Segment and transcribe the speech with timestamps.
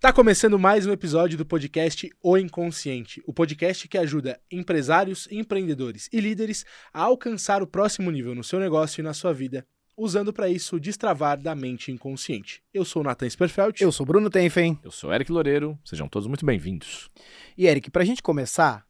[0.00, 6.08] Tá começando mais um episódio do podcast O Inconsciente, o podcast que ajuda empresários, empreendedores
[6.12, 9.66] e líderes a alcançar o próximo nível no seu negócio e na sua vida,
[9.96, 12.62] usando para isso o destravar da mente inconsciente.
[12.72, 13.82] Eu sou o Nathan Sperfeld.
[13.82, 14.78] Eu sou Bruno Tenfen.
[14.84, 15.76] Eu sou Eric Loureiro.
[15.84, 17.08] Sejam todos muito bem-vindos.
[17.56, 18.86] E Eric, pra gente começar,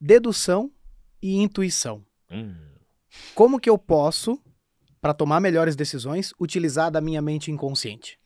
[0.00, 0.72] dedução
[1.22, 2.04] e intuição.
[2.28, 2.56] Hum.
[3.36, 4.36] Como que eu posso,
[5.00, 8.18] para tomar melhores decisões, utilizar da minha mente inconsciente?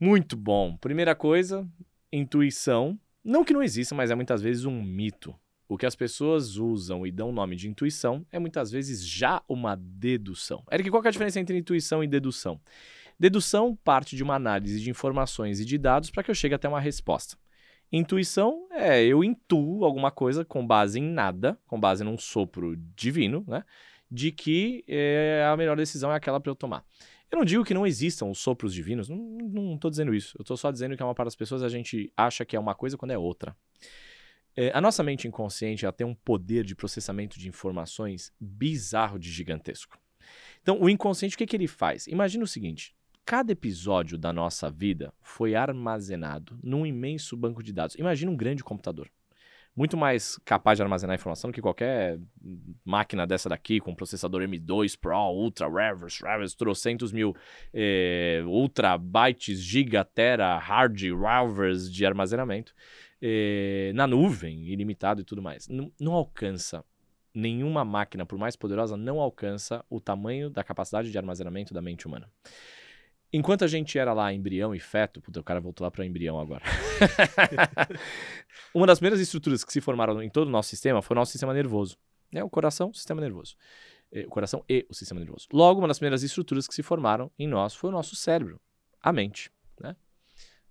[0.00, 0.76] Muito bom.
[0.76, 1.68] Primeira coisa,
[2.12, 2.98] intuição.
[3.24, 5.34] Não que não exista, mas é muitas vezes um mito.
[5.68, 9.76] O que as pessoas usam e dão nome de intuição é muitas vezes já uma
[9.76, 10.64] dedução.
[10.72, 12.58] Eric, qual é a diferença entre intuição e dedução?
[13.20, 16.68] Dedução parte de uma análise de informações e de dados para que eu chegue até
[16.68, 17.36] uma resposta.
[17.90, 23.44] Intuição é eu intuo alguma coisa com base em nada, com base num sopro divino,
[23.46, 23.64] né?
[24.10, 26.84] De que é, a melhor decisão é aquela para eu tomar.
[27.30, 30.36] Eu não digo que não existam os sopros divinos, não estou dizendo isso.
[30.38, 32.60] Eu estou só dizendo que é uma para as pessoas a gente acha que é
[32.60, 33.54] uma coisa quando é outra.
[34.56, 39.30] É, a nossa mente inconsciente ela tem um poder de processamento de informações bizarro de
[39.30, 39.98] gigantesco.
[40.62, 42.06] Então, o inconsciente, o que, que ele faz?
[42.06, 47.96] Imagina o seguinte: cada episódio da nossa vida foi armazenado num imenso banco de dados.
[47.96, 49.10] Imagina um grande computador
[49.78, 52.18] muito mais capaz de armazenar informação do que qualquer
[52.84, 57.32] máquina dessa daqui, com processador M2 Pro, Ultra, Reverse, Reverse, trocentos mil
[57.72, 62.74] eh, Ultra bytes, giga, tera, hard, Reverse de armazenamento,
[63.22, 65.68] eh, na nuvem, ilimitado e tudo mais.
[65.68, 66.84] N não alcança
[67.32, 72.04] nenhuma máquina, por mais poderosa, não alcança o tamanho da capacidade de armazenamento da mente
[72.04, 72.28] humana.
[73.32, 76.40] Enquanto a gente era lá embrião e feto, puta, o cara voltou lá para embrião
[76.40, 76.64] agora.
[78.74, 81.32] Uma das primeiras estruturas que se formaram em todo o nosso sistema foi o nosso
[81.32, 81.96] sistema nervoso.
[82.32, 83.54] É o coração, o sistema nervoso.
[84.10, 85.46] É, o coração e o sistema nervoso.
[85.52, 88.58] Logo, uma das primeiras estruturas que se formaram em nós foi o nosso cérebro,
[89.02, 89.94] a mente, né?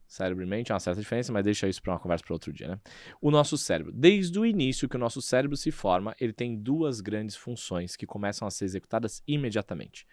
[0.08, 2.54] Cérebro e mente é uma certa diferença, mas deixa isso para uma conversa para outro
[2.54, 2.80] dia, né?
[3.22, 7.02] O nosso cérebro, desde o início que o nosso cérebro se forma, ele tem duas
[7.02, 10.08] grandes funções que começam a ser executadas imediatamente.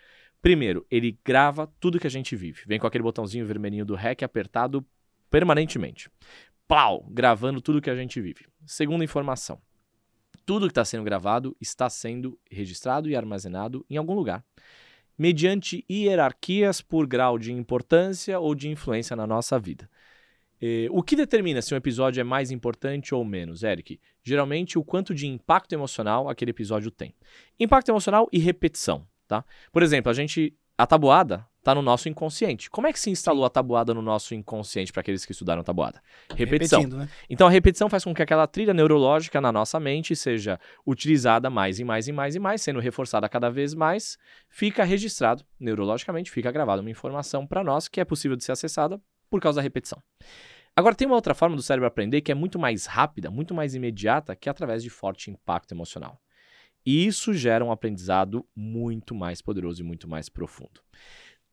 [0.44, 2.64] Primeiro, ele grava tudo que a gente vive.
[2.66, 4.84] Vem com aquele botãozinho vermelhinho do REC apertado
[5.30, 6.10] permanentemente.
[6.68, 7.08] Plau!
[7.08, 8.44] Gravando tudo que a gente vive.
[8.66, 9.58] Segunda informação.
[10.44, 14.44] Tudo que está sendo gravado está sendo registrado e armazenado em algum lugar,
[15.16, 19.88] mediante hierarquias por grau de importância ou de influência na nossa vida.
[20.60, 23.98] E, o que determina se um episódio é mais importante ou menos, Eric?
[24.22, 27.14] Geralmente, o quanto de impacto emocional aquele episódio tem.
[27.58, 29.44] Impacto emocional e repetição tá?
[29.72, 32.68] Por exemplo, a gente a tabuada está no nosso inconsciente.
[32.68, 36.02] Como é que se instalou a tabuada no nosso inconsciente para aqueles que estudaram tabuada?
[36.36, 36.82] Repetição.
[36.82, 37.08] Né?
[37.30, 41.78] Então a repetição faz com que aquela trilha neurológica na nossa mente seja utilizada mais
[41.78, 44.18] e mais e mais e mais, sendo reforçada cada vez mais,
[44.50, 49.00] fica registrado neurologicamente, fica gravada uma informação para nós que é possível de ser acessada
[49.30, 50.02] por causa da repetição.
[50.76, 53.74] Agora tem uma outra forma do cérebro aprender que é muito mais rápida, muito mais
[53.74, 56.20] imediata, que é através de forte impacto emocional.
[56.84, 60.80] E isso gera um aprendizado muito mais poderoso e muito mais profundo.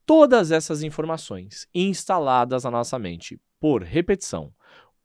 [0.06, 4.54] Todas essas informações instaladas na nossa mente por repetição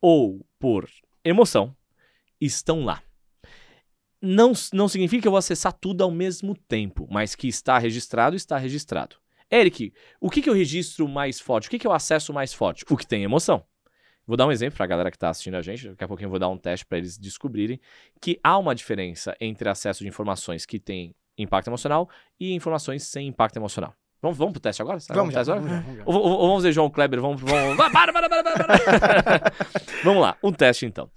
[0.01, 0.89] ou por
[1.23, 1.75] emoção
[2.41, 3.01] estão lá.
[4.21, 8.35] Não, não significa que eu vou acessar tudo ao mesmo tempo, mas que está registrado,
[8.35, 9.15] está registrado.
[9.51, 11.67] Eric, o que, que eu registro mais forte?
[11.67, 12.83] O que, que eu acesso mais forte?
[12.89, 13.63] O que tem emoção.
[14.27, 16.27] Vou dar um exemplo para a galera que está assistindo a gente, daqui a pouquinho
[16.27, 17.79] eu vou dar um teste para eles descobrirem
[18.21, 23.27] que há uma diferença entre acesso de informações que têm impacto emocional e informações sem
[23.27, 23.95] impacto emocional.
[24.21, 24.99] Vamos, vamos pro teste agora?
[25.09, 25.65] Vamos, teste agora?
[25.65, 27.41] Vamos, vamos, ou, ou, ou, vamos ver João Kleber, vamos...
[27.41, 27.77] vamos...
[27.77, 29.53] para, para, para, para, para.
[30.03, 31.09] vamos lá, um teste então.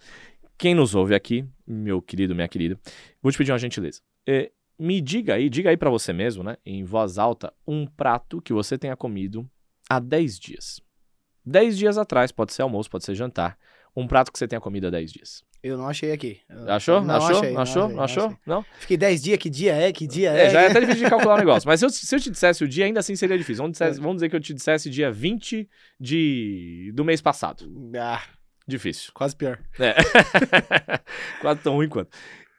[0.57, 2.79] Quem nos ouve aqui, meu querido, minha querida,
[3.21, 4.01] vou te pedir uma gentileza.
[4.29, 8.41] É, me diga aí, diga aí para você mesmo, né, em voz alta, um prato
[8.41, 9.51] que você tenha comido
[9.89, 10.81] há 10 dias.
[11.45, 13.57] 10 dias atrás, pode ser almoço, pode ser jantar,
[13.97, 15.51] um prato que você tenha comido há 10 dias.
[15.63, 16.41] Eu não achei aqui.
[16.69, 17.03] Achou?
[17.03, 17.37] Não achou?
[17.37, 17.89] Achei, não achou?
[17.89, 18.25] Não, achou?
[18.25, 18.39] achei.
[18.47, 18.65] Não?
[18.79, 19.93] Fiquei 10 dias, que dia é?
[19.93, 20.47] Que dia é?
[20.47, 21.69] É, já é até difícil de calcular o negócio.
[21.69, 23.63] Mas se eu, se eu te dissesse o dia, ainda assim seria difícil.
[23.63, 25.69] Vamos, dissesse, vamos dizer que eu te dissesse dia 20
[25.99, 27.71] de, do mês passado.
[27.95, 28.23] Ah,
[28.67, 29.11] difícil.
[29.13, 29.59] Quase pior.
[29.79, 29.95] É.
[31.43, 32.11] Quase tão ruim quanto.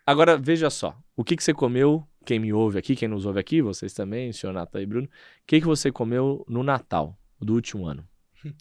[0.05, 0.95] Agora, veja só.
[1.15, 4.29] O que, que você comeu, quem me ouve aqui, quem nos ouve aqui, vocês também,
[4.29, 5.07] o senhor Nata e Bruno.
[5.07, 5.09] O
[5.47, 8.07] que, que você comeu no Natal do último ano?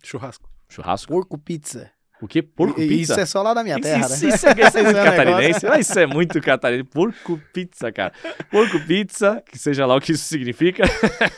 [0.03, 0.49] Churrasco.
[0.69, 1.13] Churrasco?
[1.13, 1.91] Porco pizza.
[2.23, 2.43] O que?
[2.43, 3.13] Porco E- pizza?
[3.15, 4.35] Isso é só lá da minha Isso, terra, isso, né?
[4.35, 5.67] isso é, isso é muito é catarinense.
[5.67, 6.91] Ah, Isso é muito catarinense.
[6.91, 8.13] Porco pizza, cara.
[8.51, 10.83] Porco pizza, que seja lá o que isso significa.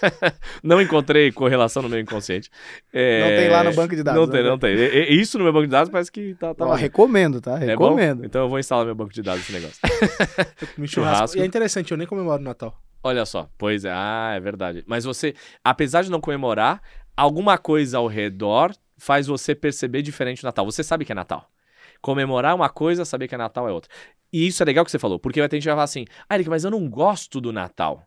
[0.61, 2.51] não encontrei correlação no meu inconsciente.
[2.93, 4.49] É, Não tem lá no banco de dados, Não tem, né?
[4.49, 4.75] não tem.
[4.75, 6.77] E- Isso no meu banco de dados parece que tá, tá Ó, lá.
[6.77, 7.63] recomendo, tá?
[7.63, 7.67] É?
[7.67, 8.25] Recomendo.
[8.25, 9.79] Então eu vou instalar meu banco de dados esse negócio.
[9.79, 10.87] Churrasco.
[10.89, 11.39] Churrasco.
[11.39, 12.77] E é interessante, eu nem comemoro o Natal.
[13.05, 14.85] Olha só, pois é, ah, é verdade.
[14.87, 15.35] Mas você,
[15.65, 16.81] apesar de não comemorar,
[17.17, 20.65] alguma coisa ao redor faz você perceber diferente o Natal.
[20.65, 21.51] Você sabe que é Natal.
[22.01, 23.91] Comemorar uma coisa, saber que é Natal é outra.
[24.33, 26.05] E isso é legal que você falou, porque vai ter gente que vai falar assim:
[26.29, 28.07] ah, Eric, mas eu não gosto do Natal.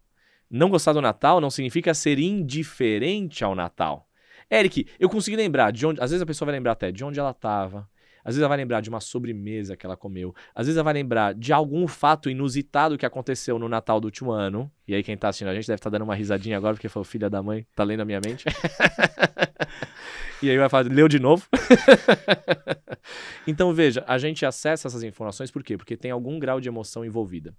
[0.49, 4.07] Não gostar do Natal não significa ser indiferente ao Natal.
[4.49, 6.01] Eric, eu consegui lembrar de onde.
[6.01, 7.89] Às vezes a pessoa vai lembrar até de onde ela estava.
[8.25, 10.33] Às vezes ela vai lembrar de uma sobremesa que ela comeu.
[10.55, 14.31] Às vezes ela vai lembrar de algum fato inusitado que aconteceu no Natal do último
[14.31, 14.69] ano.
[14.87, 16.89] E aí quem tá assistindo a gente deve estar tá dando uma risadinha agora, porque
[16.89, 18.43] falou, filha da mãe, tá lendo a minha mente.
[20.41, 21.47] e aí vai falar, leu de novo.
[23.45, 25.77] então veja, a gente acessa essas informações por quê?
[25.77, 27.53] Porque tem algum grau de emoção envolvida.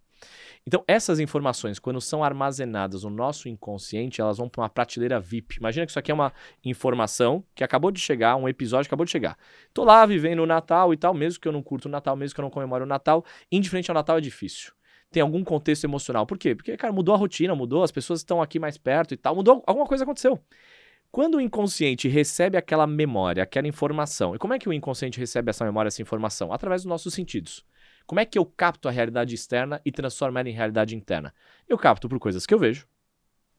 [0.67, 5.59] Então, essas informações, quando são armazenadas no nosso inconsciente, elas vão para uma prateleira VIP.
[5.59, 6.33] Imagina que isso aqui é uma
[6.65, 9.39] informação que acabou de chegar, um episódio acabou de chegar.
[9.73, 12.35] Tô lá vivendo o Natal e tal, mesmo que eu não curto o Natal, mesmo
[12.35, 14.73] que eu não comemore o Natal, indiferente ao Natal é difícil.
[15.11, 16.27] Tem algum contexto emocional.
[16.27, 16.55] Por quê?
[16.55, 19.63] Porque, cara, mudou a rotina, mudou, as pessoas estão aqui mais perto e tal, mudou,
[19.67, 20.41] alguma coisa aconteceu.
[21.13, 25.49] Quando o inconsciente recebe aquela memória, aquela informação, e como é que o inconsciente recebe
[25.49, 26.53] essa memória, essa informação?
[26.53, 27.65] Através dos nossos sentidos.
[28.07, 31.35] Como é que eu capto a realidade externa e transformo ela em realidade interna?
[31.69, 32.87] Eu capto por coisas que eu vejo,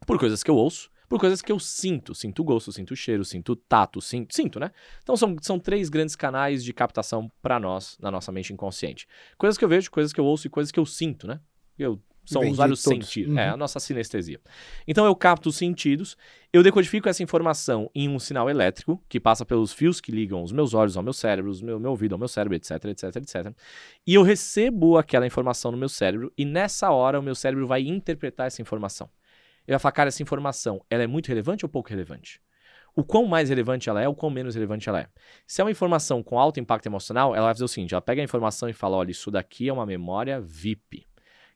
[0.05, 2.15] por coisas que eu ouço, por coisas que eu sinto.
[2.15, 4.71] Sinto gosto, sinto cheiro, sinto tato, sinto, sinto né?
[5.03, 9.07] Então são, são três grandes canais de captação para nós, na nossa mente inconsciente.
[9.37, 11.39] Coisas que eu vejo, coisas que eu ouço e coisas que eu sinto, né?
[11.77, 13.33] Eu são os vários sentidos.
[13.33, 13.39] Uhum.
[13.39, 14.39] É, a nossa sinestesia.
[14.87, 16.17] Então eu capto os sentidos,
[16.51, 20.51] eu decodifico essa informação em um sinal elétrico que passa pelos fios que ligam os
[20.51, 23.53] meus olhos ao meu cérebro, o meu, meu ouvido ao meu cérebro, etc, etc, etc.
[24.05, 27.81] E eu recebo aquela informação no meu cérebro e nessa hora o meu cérebro vai
[27.81, 29.09] interpretar essa informação.
[29.67, 32.41] Ele vai falar, cara, essa informação, ela é muito relevante ou pouco relevante?
[32.97, 35.07] O quão mais relevante ela é, o quão menos relevante ela é.
[35.45, 38.23] Se é uma informação com alto impacto emocional, ela vai fazer o seguinte: ela pega
[38.23, 41.05] a informação e fala: olha, isso daqui é uma memória VIP.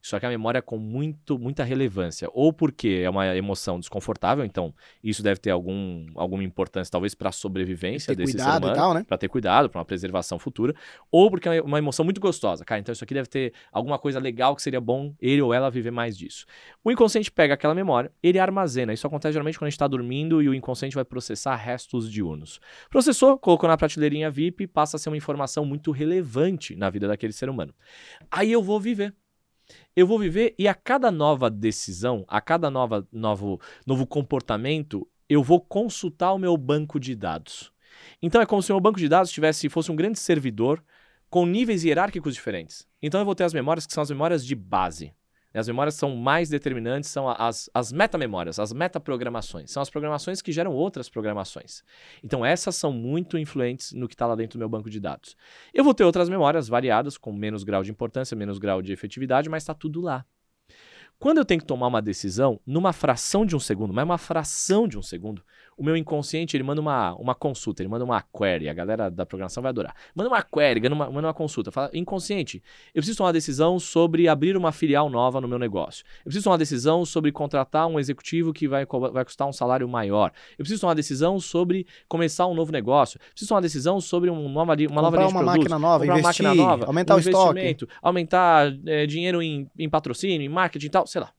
[0.01, 2.27] Só que a memória é com muito, muita relevância.
[2.33, 7.29] Ou porque é uma emoção desconfortável, então isso deve ter algum, alguma importância, talvez, para
[7.29, 8.93] a sobrevivência desse ser humano.
[8.95, 9.03] Né?
[9.03, 10.73] Para ter cuidado, para uma preservação futura.
[11.11, 12.65] Ou porque é uma emoção muito gostosa.
[12.65, 15.69] Cara, então isso aqui deve ter alguma coisa legal que seria bom ele ou ela
[15.69, 16.45] viver mais disso.
[16.83, 18.93] O inconsciente pega aquela memória, ele armazena.
[18.93, 22.59] Isso acontece geralmente quando a gente está dormindo e o inconsciente vai processar restos diurnos.
[22.89, 27.33] Processou, colocou na prateleirinha VIP, passa a ser uma informação muito relevante na vida daquele
[27.33, 27.73] ser humano.
[28.31, 29.13] Aí eu vou viver
[29.95, 35.43] eu vou viver e a cada nova decisão, a cada nova, novo, novo comportamento, eu
[35.43, 37.71] vou consultar o meu banco de dados.
[38.21, 40.83] Então é como se o meu banco de dados tivesse, fosse um grande servidor
[41.29, 42.87] com níveis hierárquicos diferentes.
[43.01, 45.13] Então eu vou ter as memórias que são as memórias de base.
[45.53, 49.71] As memórias são mais determinantes, são as, as metamemórias, as metaprogramações.
[49.71, 51.83] São as programações que geram outras programações.
[52.23, 55.35] Então, essas são muito influentes no que está lá dentro do meu banco de dados.
[55.73, 59.49] Eu vou ter outras memórias variadas, com menos grau de importância, menos grau de efetividade,
[59.49, 60.25] mas está tudo lá.
[61.19, 64.87] Quando eu tenho que tomar uma decisão, numa fração de um segundo, mas uma fração
[64.87, 65.43] de um segundo,
[65.81, 69.25] o meu inconsciente ele manda uma, uma consulta, ele manda uma query, a galera da
[69.25, 69.95] programação vai adorar.
[70.13, 71.71] Manda uma query, manda uma, manda uma consulta.
[71.71, 72.61] Fala, inconsciente,
[72.93, 76.05] eu preciso tomar uma decisão sobre abrir uma filial nova no meu negócio.
[76.19, 79.89] Eu preciso tomar uma decisão sobre contratar um executivo que vai, vai custar um salário
[79.89, 80.31] maior.
[80.51, 83.17] Eu preciso tomar uma decisão sobre começar um novo negócio.
[83.17, 85.71] Eu preciso tomar uma decisão sobre uma nova, uma nova linha de uma produtos.
[85.71, 87.87] Máquina nova, investir, uma máquina nova, aumentar um o estoque.
[88.03, 91.33] Aumentar é, dinheiro em, em patrocínio, em marketing e tal, sei lá.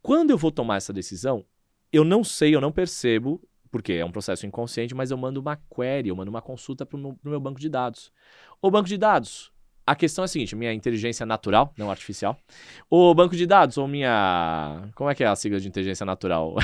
[0.00, 1.44] Quando eu vou tomar essa decisão,
[1.92, 5.56] eu não sei, eu não percebo, porque é um processo inconsciente, mas eu mando uma
[5.56, 8.12] query, eu mando uma consulta para o meu, meu, banco de dados.
[8.60, 9.52] O banco de dados,
[9.86, 12.36] a questão é a seguinte: minha inteligência natural, não artificial.
[12.90, 14.90] O banco de dados, ou minha.
[14.94, 16.54] Como é que é a sigla de inteligência natural?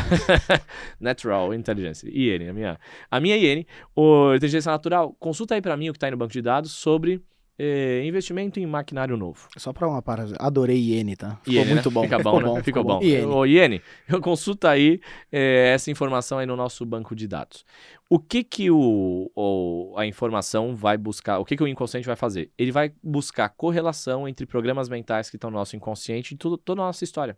[1.00, 2.80] Natural Intelligence, IN, a minha.
[3.10, 6.16] A minha IN, o inteligência natural, consulta aí para mim o que está aí no
[6.16, 7.22] banco de dados sobre
[7.58, 9.48] é, investimento em maquinário novo.
[9.56, 11.36] Só para uma parada, adorei Iene, tá?
[11.42, 11.94] Ficou Iene, muito né?
[11.94, 12.02] bom.
[12.02, 12.62] Fica bom, né?
[12.62, 12.98] Fica bom.
[12.98, 13.02] bom.
[13.02, 13.26] Iene.
[13.26, 13.82] Ô, Iene,
[14.20, 17.64] consulta aí é, essa informação aí no nosso banco de dados.
[18.10, 22.16] O que que o, o, a informação vai buscar, o que que o inconsciente vai
[22.16, 22.50] fazer?
[22.58, 26.82] Ele vai buscar correlação entre programas mentais que estão no nosso inconsciente e tudo, toda
[26.82, 27.36] a nossa história.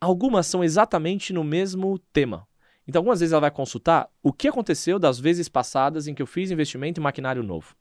[0.00, 2.46] Algumas são exatamente no mesmo tema.
[2.88, 6.26] Então, algumas vezes ela vai consultar o que aconteceu das vezes passadas em que eu
[6.26, 7.76] fiz investimento em maquinário novo.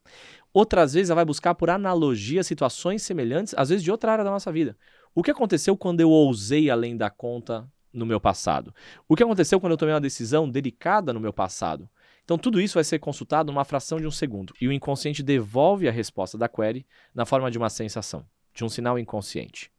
[0.58, 4.32] Outras vezes ela vai buscar por analogia situações semelhantes, às vezes de outra área da
[4.32, 4.76] nossa vida.
[5.14, 8.74] O que aconteceu quando eu ousei além da conta no meu passado?
[9.08, 11.88] O que aconteceu quando eu tomei uma decisão delicada no meu passado?
[12.24, 14.52] Então, tudo isso vai ser consultado numa fração de um segundo.
[14.60, 18.70] E o inconsciente devolve a resposta da query na forma de uma sensação, de um
[18.70, 19.72] sinal inconsciente.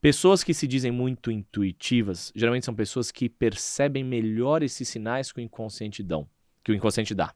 [0.00, 5.40] Pessoas que se dizem muito intuitivas, geralmente são pessoas que percebem melhor esses sinais que
[5.40, 6.26] o inconsciente dão,
[6.64, 7.34] que o inconsciente dá.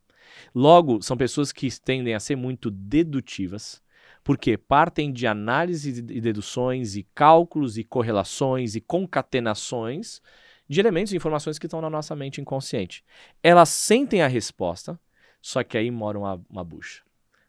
[0.55, 3.83] Logo, são pessoas que tendem a ser muito dedutivas,
[4.25, 10.21] porque partem de análises e deduções e cálculos e correlações e concatenações
[10.69, 13.03] de elementos e informações que estão na nossa mente inconsciente.
[13.43, 14.99] Elas sentem a resposta,
[15.41, 17.03] Só que aí mora uma, uma bucha.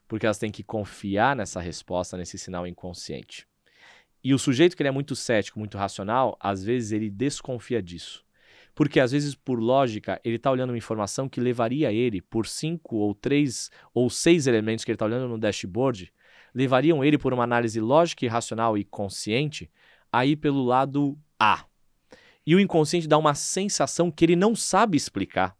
[0.08, 3.46] Porque elas têm que confiar nessa resposta, nesse sinal inconsciente.
[4.22, 8.24] E o sujeito que ele é muito cético, muito racional, às vezes ele desconfia disso.
[8.80, 12.96] Porque às vezes, por lógica, ele está olhando uma informação que levaria ele, por cinco
[12.96, 16.10] ou três ou seis elementos que ele está olhando no dashboard,
[16.54, 19.70] levariam ele por uma análise lógica e racional e consciente
[20.10, 21.66] a ir pelo lado A.
[22.46, 25.54] E o inconsciente dá uma sensação que ele não sabe explicar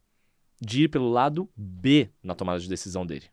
[0.58, 3.26] de ir pelo lado B na tomada de decisão dele.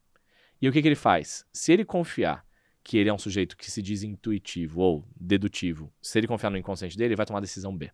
[0.62, 1.46] E o que, que ele faz?
[1.54, 2.46] Se ele confiar
[2.84, 6.58] que ele é um sujeito que se diz intuitivo ou dedutivo, se ele confiar no
[6.58, 7.90] inconsciente dele, ele vai tomar a decisão B.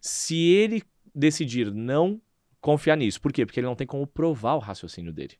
[0.00, 0.82] Se ele
[1.14, 2.20] decidir não
[2.60, 3.44] confiar nisso, por quê?
[3.44, 5.36] Porque ele não tem como provar o raciocínio dele.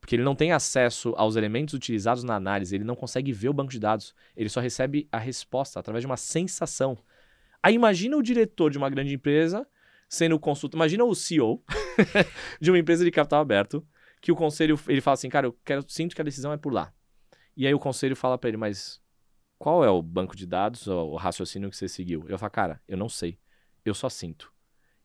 [0.00, 3.52] Porque ele não tem acesso aos elementos utilizados na análise, ele não consegue ver o
[3.52, 6.96] banco de dados, ele só recebe a resposta através de uma sensação.
[7.62, 9.66] Aí imagina o diretor de uma grande empresa
[10.08, 11.62] sendo consultado, imagina o CEO
[12.60, 13.86] de uma empresa de capital aberto,
[14.20, 16.72] que o conselho, ele fala assim, cara, eu quero, sinto que a decisão é por
[16.72, 16.92] lá.
[17.56, 19.00] E aí o conselho fala para ele, mas
[19.58, 22.24] qual é o banco de dados, o raciocínio que você seguiu?
[22.28, 23.38] Eu falo, cara, eu não sei,
[23.84, 24.52] eu só sinto.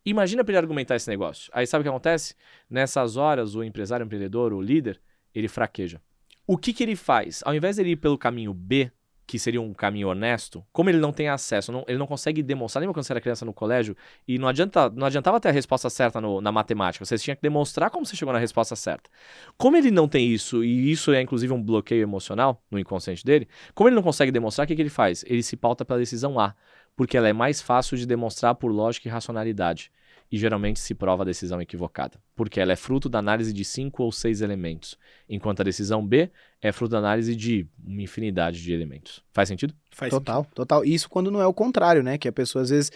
[0.06, 1.50] Imagina para ele argumentar esse negócio.
[1.54, 2.36] Aí sabe o que acontece?
[2.70, 5.00] Nessas horas, o empresário, o empreendedor, o líder,
[5.34, 6.02] ele fraqueja.
[6.46, 7.42] O que, que ele faz?
[7.46, 8.92] Ao invés de ele ir pelo caminho B,
[9.26, 12.82] que seria um caminho honesto, como ele não tem acesso, não, ele não consegue demonstrar,
[12.82, 13.96] lembra quando você era criança no colégio,
[14.28, 17.42] e não, adianta, não adiantava ter a resposta certa no, na matemática, você tinha que
[17.42, 19.10] demonstrar como você chegou na resposta certa.
[19.58, 23.48] Como ele não tem isso, e isso é inclusive um bloqueio emocional no inconsciente dele,
[23.74, 25.24] como ele não consegue demonstrar, o que, que ele faz?
[25.28, 26.54] Ele se pauta pela decisão A
[26.96, 29.92] porque ela é mais fácil de demonstrar por lógica e racionalidade,
[30.32, 34.04] e geralmente se prova a decisão equivocada, porque ela é fruto da análise de cinco
[34.04, 34.98] ou seis elementos,
[35.30, 36.32] enquanto a decisão B
[36.62, 39.24] é fruto da análise de uma infinidade de elementos.
[39.32, 39.76] Faz sentido?
[39.92, 40.56] Faz total, sentido.
[40.56, 40.86] total.
[40.86, 42.18] Isso quando não é o contrário, né?
[42.18, 42.92] Que a pessoa às vezes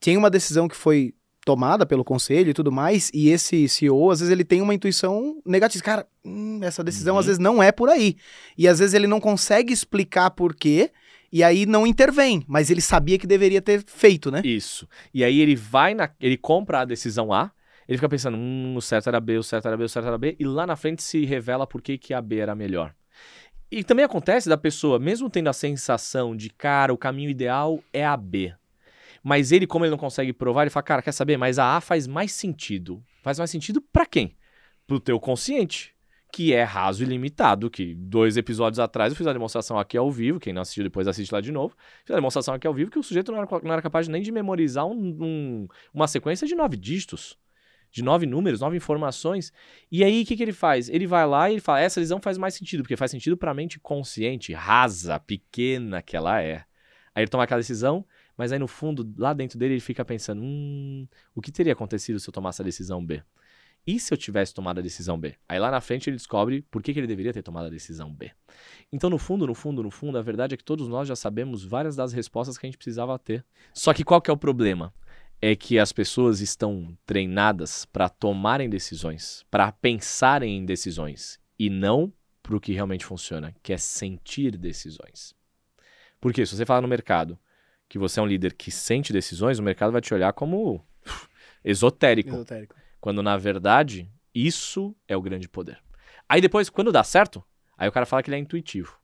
[0.00, 4.20] tem uma decisão que foi tomada pelo conselho e tudo mais, e esse CEO, às
[4.20, 5.82] vezes, ele tem uma intuição negativa.
[5.82, 7.20] Cara, hum, essa decisão uhum.
[7.20, 8.16] às vezes não é por aí.
[8.56, 10.92] E às vezes ele não consegue explicar por quê,
[11.32, 14.42] e aí não intervém, mas ele sabia que deveria ter feito, né?
[14.44, 14.86] Isso.
[15.14, 16.10] E aí ele vai na.
[16.20, 17.50] ele compra a decisão A,
[17.88, 20.18] ele fica pensando, hum, o certo era B, o certo era B, o certo era
[20.18, 22.94] B, e lá na frente se revela por que, que a B era melhor.
[23.70, 28.04] E também acontece da pessoa, mesmo tendo a sensação de, cara, o caminho ideal é
[28.04, 28.54] a B.
[29.24, 31.38] Mas ele, como ele não consegue provar, ele fala, cara, quer saber?
[31.38, 33.02] Mas a A faz mais sentido.
[33.22, 34.36] Faz mais sentido para quem?
[34.86, 35.94] Pro teu consciente
[36.32, 40.10] que é raso e limitado, que dois episódios atrás eu fiz a demonstração aqui ao
[40.10, 42.90] vivo, quem não assistiu depois assiste lá de novo, fiz a demonstração aqui ao vivo
[42.90, 46.46] que o sujeito não era, não era capaz nem de memorizar um, um, uma sequência
[46.46, 47.38] de nove dígitos,
[47.90, 49.52] de nove números, nove informações,
[49.90, 50.88] e aí o que, que ele faz?
[50.88, 53.50] Ele vai lá e ele fala, essa lisão faz mais sentido, porque faz sentido para
[53.50, 56.64] a mente consciente, rasa, pequena que ela é.
[57.14, 58.06] Aí ele toma aquela decisão,
[58.38, 62.18] mas aí no fundo, lá dentro dele, ele fica pensando, hum, o que teria acontecido
[62.18, 63.22] se eu tomasse a decisão B?
[63.86, 65.34] E se eu tivesse tomado a decisão B?
[65.48, 68.14] Aí lá na frente ele descobre por que, que ele deveria ter tomado a decisão
[68.14, 68.30] B.
[68.92, 71.64] Então, no fundo, no fundo, no fundo, a verdade é que todos nós já sabemos
[71.64, 73.44] várias das respostas que a gente precisava ter.
[73.74, 74.94] Só que qual que é o problema?
[75.40, 82.12] É que as pessoas estão treinadas para tomarem decisões, para pensarem em decisões, e não
[82.40, 85.34] para o que realmente funciona, que é sentir decisões.
[86.20, 87.36] Porque se você falar no mercado
[87.88, 90.82] que você é um líder que sente decisões, o mercado vai te olhar como
[91.64, 92.30] esotérico.
[92.30, 92.81] Esotérico.
[93.02, 95.82] Quando na verdade, isso é o grande poder.
[96.28, 97.42] Aí depois, quando dá certo,
[97.76, 98.96] aí o cara fala que ele é intuitivo.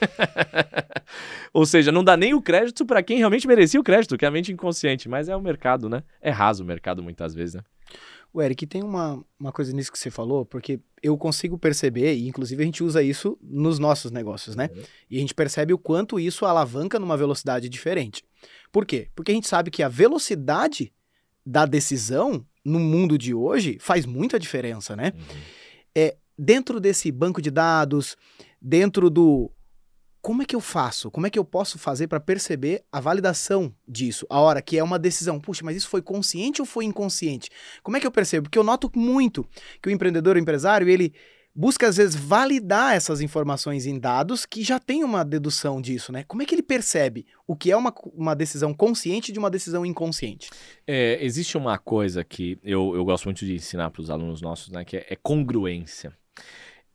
[1.52, 4.28] Ou seja, não dá nem o crédito para quem realmente merecia o crédito, que é
[4.28, 5.06] a mente inconsciente.
[5.06, 6.02] Mas é o mercado, né?
[6.18, 7.62] É raso o mercado muitas vezes, né?
[8.32, 12.26] O Eric, tem uma, uma coisa nisso que você falou, porque eu consigo perceber, e
[12.26, 14.70] inclusive a gente usa isso nos nossos negócios, né?
[14.74, 14.82] Uhum.
[15.10, 18.24] E a gente percebe o quanto isso alavanca numa velocidade diferente.
[18.72, 19.10] Por quê?
[19.14, 20.90] Porque a gente sabe que a velocidade
[21.44, 25.12] da decisão no mundo de hoje faz muita diferença, né?
[25.14, 25.40] Uhum.
[25.94, 28.16] É, dentro desse banco de dados,
[28.60, 29.50] dentro do
[30.22, 31.10] como é que eu faço?
[31.10, 34.24] Como é que eu posso fazer para perceber a validação disso?
[34.30, 37.50] A hora que é uma decisão, puxa, mas isso foi consciente ou foi inconsciente?
[37.82, 38.44] Como é que eu percebo?
[38.44, 39.44] Porque eu noto muito
[39.82, 41.12] que o empreendedor, o empresário, ele
[41.54, 46.24] busca às vezes validar essas informações em dados que já tem uma dedução disso, né?
[46.24, 49.84] Como é que ele percebe o que é uma, uma decisão consciente de uma decisão
[49.84, 50.50] inconsciente?
[50.86, 54.70] É, existe uma coisa que eu, eu gosto muito de ensinar para os alunos nossos,
[54.70, 54.84] né?
[54.84, 56.16] Que é, é congruência.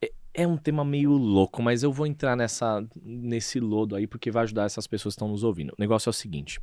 [0.01, 4.31] É, é, um tema meio louco, mas eu vou entrar nessa, nesse lodo aí porque
[4.31, 5.71] vai ajudar essas pessoas que estão nos ouvindo.
[5.71, 6.59] O negócio é o seguinte: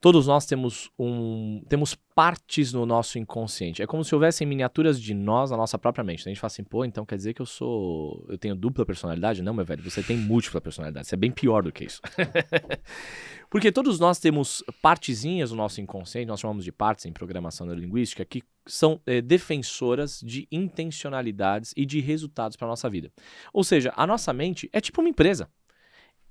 [0.00, 3.82] Todos nós temos um temos partes no nosso inconsciente.
[3.82, 6.20] É como se houvessem miniaturas de nós na nossa própria mente.
[6.26, 8.26] A gente fala assim, pô, então quer dizer que eu sou.
[8.28, 9.42] Eu tenho dupla personalidade?
[9.42, 11.06] Não, meu velho, você tem múltipla personalidade.
[11.06, 12.00] Isso é bem pior do que isso.
[13.48, 18.24] Porque todos nós temos partezinhas no nosso inconsciente, nós chamamos de partes em programação neurolinguística,
[18.24, 23.10] que são é, defensoras de intencionalidades e de resultados para a nossa vida.
[23.52, 25.48] Ou seja, a nossa mente é tipo uma empresa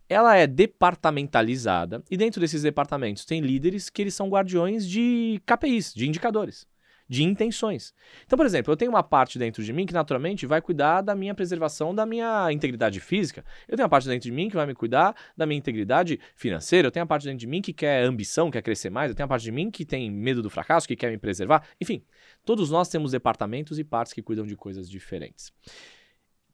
[0.08, 5.94] ela é departamentalizada e dentro desses departamentos tem líderes que eles são guardiões de KPIs,
[5.94, 6.68] de indicadores,
[7.08, 7.94] de intenções.
[8.26, 11.16] Então, por exemplo, eu tenho uma parte dentro de mim que naturalmente vai cuidar da
[11.16, 13.44] minha preservação da minha integridade física.
[13.68, 16.88] Eu tenho uma parte dentro de mim que vai me cuidar da minha integridade financeira.
[16.88, 19.10] Eu tenho uma parte dentro de mim que quer ambição, quer crescer mais.
[19.10, 21.68] Eu tenho uma parte de mim que tem medo do fracasso, que quer me preservar.
[21.80, 22.04] Enfim,
[22.44, 25.52] todos nós temos departamentos e partes que cuidam de coisas diferentes.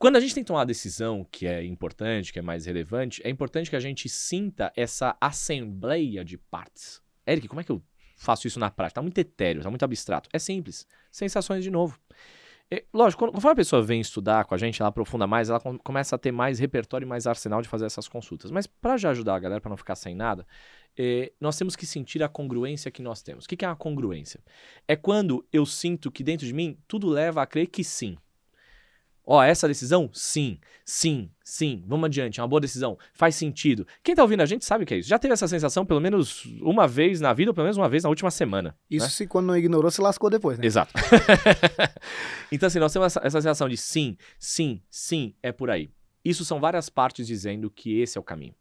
[0.02, 3.22] Quando a gente tem que tomar uma decisão que é importante, que é mais relevante,
[3.24, 7.00] é importante que a gente sinta essa assembleia de partes.
[7.26, 7.84] Eric, como é que eu
[8.18, 8.96] faço isso na prática?
[8.96, 10.28] Tá muito etéreo, tá muito abstrato.
[10.34, 10.88] É simples.
[11.12, 12.00] Sensações de novo.
[12.72, 16.16] É, lógico, conforme a pessoa vem estudar com a gente, ela aprofunda mais, ela começa
[16.16, 18.50] a ter mais repertório e mais arsenal de fazer essas consultas.
[18.50, 20.48] Mas para já ajudar a galera, para não ficar sem nada,
[20.98, 23.46] é, nós temos que sentir a congruência que nós temos.
[23.46, 24.40] O que, que é a congruência?
[24.88, 28.18] É quando eu sinto que dentro de mim tudo leva a crer que sim.
[29.34, 30.10] Ó, essa decisão?
[30.12, 31.86] Sim, sim, sim.
[31.88, 32.98] Vamos adiante, é uma boa decisão.
[33.14, 33.88] Faz sentido.
[34.04, 35.08] Quem tá ouvindo a gente sabe o que é isso.
[35.08, 38.04] Já teve essa sensação pelo menos uma vez na vida, ou pelo menos uma vez
[38.04, 38.76] na última semana.
[38.90, 39.10] Isso né?
[39.10, 40.66] se quando não ignorou, se lascou depois, né?
[40.66, 40.92] Exato.
[42.52, 45.90] então, assim, nós temos essa, essa sensação de sim, sim, sim, é por aí.
[46.26, 48.56] Isso são várias partes dizendo que esse é o caminho.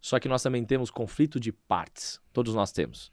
[0.00, 2.20] Só que nós também temos conflito de partes.
[2.32, 3.12] Todos nós temos.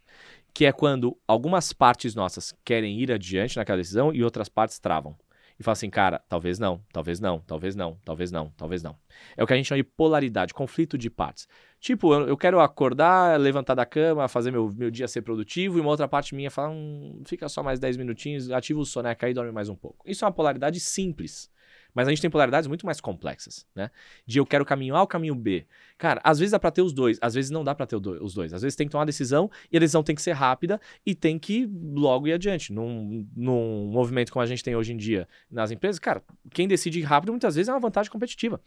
[0.52, 5.16] Que é quando algumas partes nossas querem ir adiante naquela decisão e outras partes travam
[5.64, 8.96] e fala assim, cara, talvez não, talvez não, talvez não, talvez não, talvez não.
[9.36, 11.48] É o que a gente chama de polaridade, conflito de partes.
[11.80, 15.82] Tipo, eu, eu quero acordar, levantar da cama, fazer meu, meu dia ser produtivo, e
[15.82, 19.32] uma outra parte minha fala, hum, fica só mais 10 minutinhos, ativa o soneca aí
[19.32, 20.04] e dorme mais um pouco.
[20.06, 21.50] Isso é uma polaridade simples.
[21.94, 23.92] Mas a gente tem polaridades muito mais complexas, né?
[24.26, 25.66] De eu quero caminho A ou caminho B.
[25.98, 28.34] Cara, às vezes dá pra ter os dois, às vezes não dá pra ter os
[28.34, 28.54] dois.
[28.54, 31.14] Às vezes tem que tomar uma decisão e a decisão tem que ser rápida e
[31.14, 32.74] tem que logo ir adiante.
[32.74, 37.00] Num, num movimento como a gente tem hoje em dia nas empresas, cara, quem decide
[37.02, 38.60] rápido muitas vezes é uma vantagem competitiva.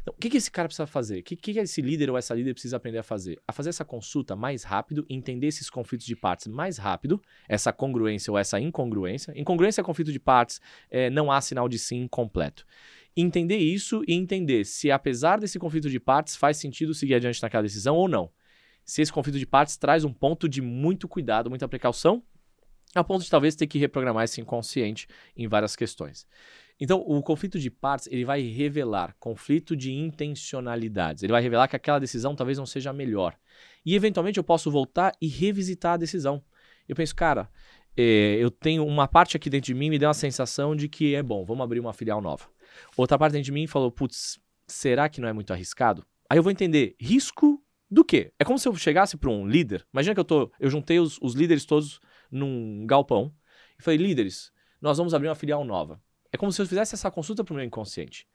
[0.00, 1.20] Então, o que, que esse cara precisa fazer?
[1.20, 3.38] O que, que esse líder ou essa líder precisa aprender a fazer?
[3.46, 8.30] A fazer essa consulta mais rápido, entender esses conflitos de partes mais rápido, essa congruência
[8.30, 9.32] ou essa incongruência.
[9.36, 12.64] Incongruência é conflito de partes, é, não há sinal de sim completo
[13.16, 17.62] entender isso e entender se, apesar desse conflito de partes, faz sentido seguir adiante naquela
[17.62, 18.30] decisão ou não.
[18.84, 22.22] Se esse conflito de partes traz um ponto de muito cuidado, muita precaução,
[22.94, 25.06] a ponto de talvez ter que reprogramar esse inconsciente
[25.36, 26.26] em várias questões.
[26.80, 31.22] Então, o conflito de partes, ele vai revelar conflito de intencionalidades.
[31.22, 33.36] Ele vai revelar que aquela decisão talvez não seja a melhor.
[33.84, 36.42] E, eventualmente, eu posso voltar e revisitar a decisão.
[36.88, 37.50] Eu penso, cara,
[37.94, 41.14] é, eu tenho uma parte aqui dentro de mim me deu uma sensação de que
[41.14, 42.46] é bom, vamos abrir uma filial nova.
[42.96, 46.04] Outra parte dentro de mim falou, putz, será que não é muito arriscado?
[46.28, 48.32] Aí eu vou entender, risco do quê?
[48.38, 49.86] É como se eu chegasse para um líder.
[49.92, 53.34] Imagina que eu tô, eu juntei os, os líderes todos num galpão
[53.78, 56.00] e falei, líderes, nós vamos abrir uma filial nova.
[56.32, 58.26] É como se eu fizesse essa consulta para o meu inconsciente.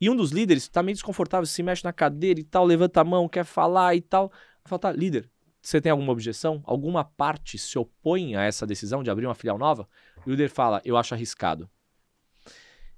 [0.00, 3.04] E um dos líderes está meio desconfortável, se mexe na cadeira e tal, levanta a
[3.04, 4.32] mão, quer falar e tal.
[4.64, 5.30] Falo, tá, líder,
[5.62, 6.62] você tem alguma objeção?
[6.66, 9.88] Alguma parte se opõe a essa decisão de abrir uma filial nova?
[10.26, 11.70] E o líder fala, eu acho arriscado.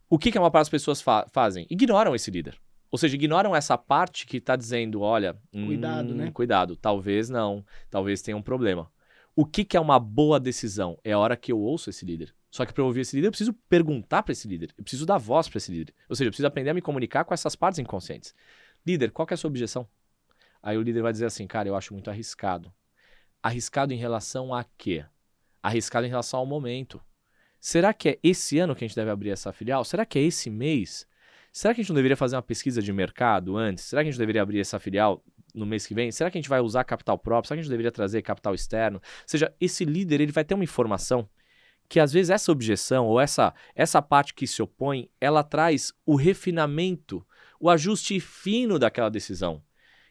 [0.08, 1.66] O que, que a maior parte das pessoas fa fazem?
[1.68, 2.58] Ignoram esse líder.
[2.90, 6.30] Ou seja, ignoram essa parte que está dizendo, olha, cuidado, hum, né?
[6.30, 8.90] Cuidado, talvez não, talvez tenha um problema.
[9.34, 10.98] O que, que é uma boa decisão?
[11.04, 12.34] É a hora que eu ouço esse líder.
[12.50, 14.72] Só que para ouvir esse líder, eu preciso perguntar para esse líder.
[14.78, 15.92] Eu preciso dar voz para esse líder.
[16.08, 18.34] Ou seja, eu preciso aprender a me comunicar com essas partes inconscientes.
[18.86, 19.86] Líder, qual é a sua objeção?
[20.62, 22.72] Aí o líder vai dizer assim, cara, eu acho muito arriscado.
[23.42, 25.04] Arriscado em relação a quê?
[25.62, 26.98] Arriscado em relação ao momento.
[27.66, 29.84] Será que é esse ano que a gente deve abrir essa filial?
[29.84, 31.04] Será que é esse mês?
[31.52, 33.82] Será que a gente não deveria fazer uma pesquisa de mercado antes?
[33.82, 35.20] Será que a gente deveria abrir essa filial
[35.52, 36.12] no mês que vem?
[36.12, 37.48] Será que a gente vai usar capital próprio?
[37.48, 38.98] Será que a gente deveria trazer capital externo?
[39.02, 41.28] Ou seja, esse líder ele vai ter uma informação
[41.88, 46.14] que às vezes essa objeção ou essa, essa parte que se opõe, ela traz o
[46.14, 47.26] refinamento,
[47.58, 49.60] o ajuste fino daquela decisão.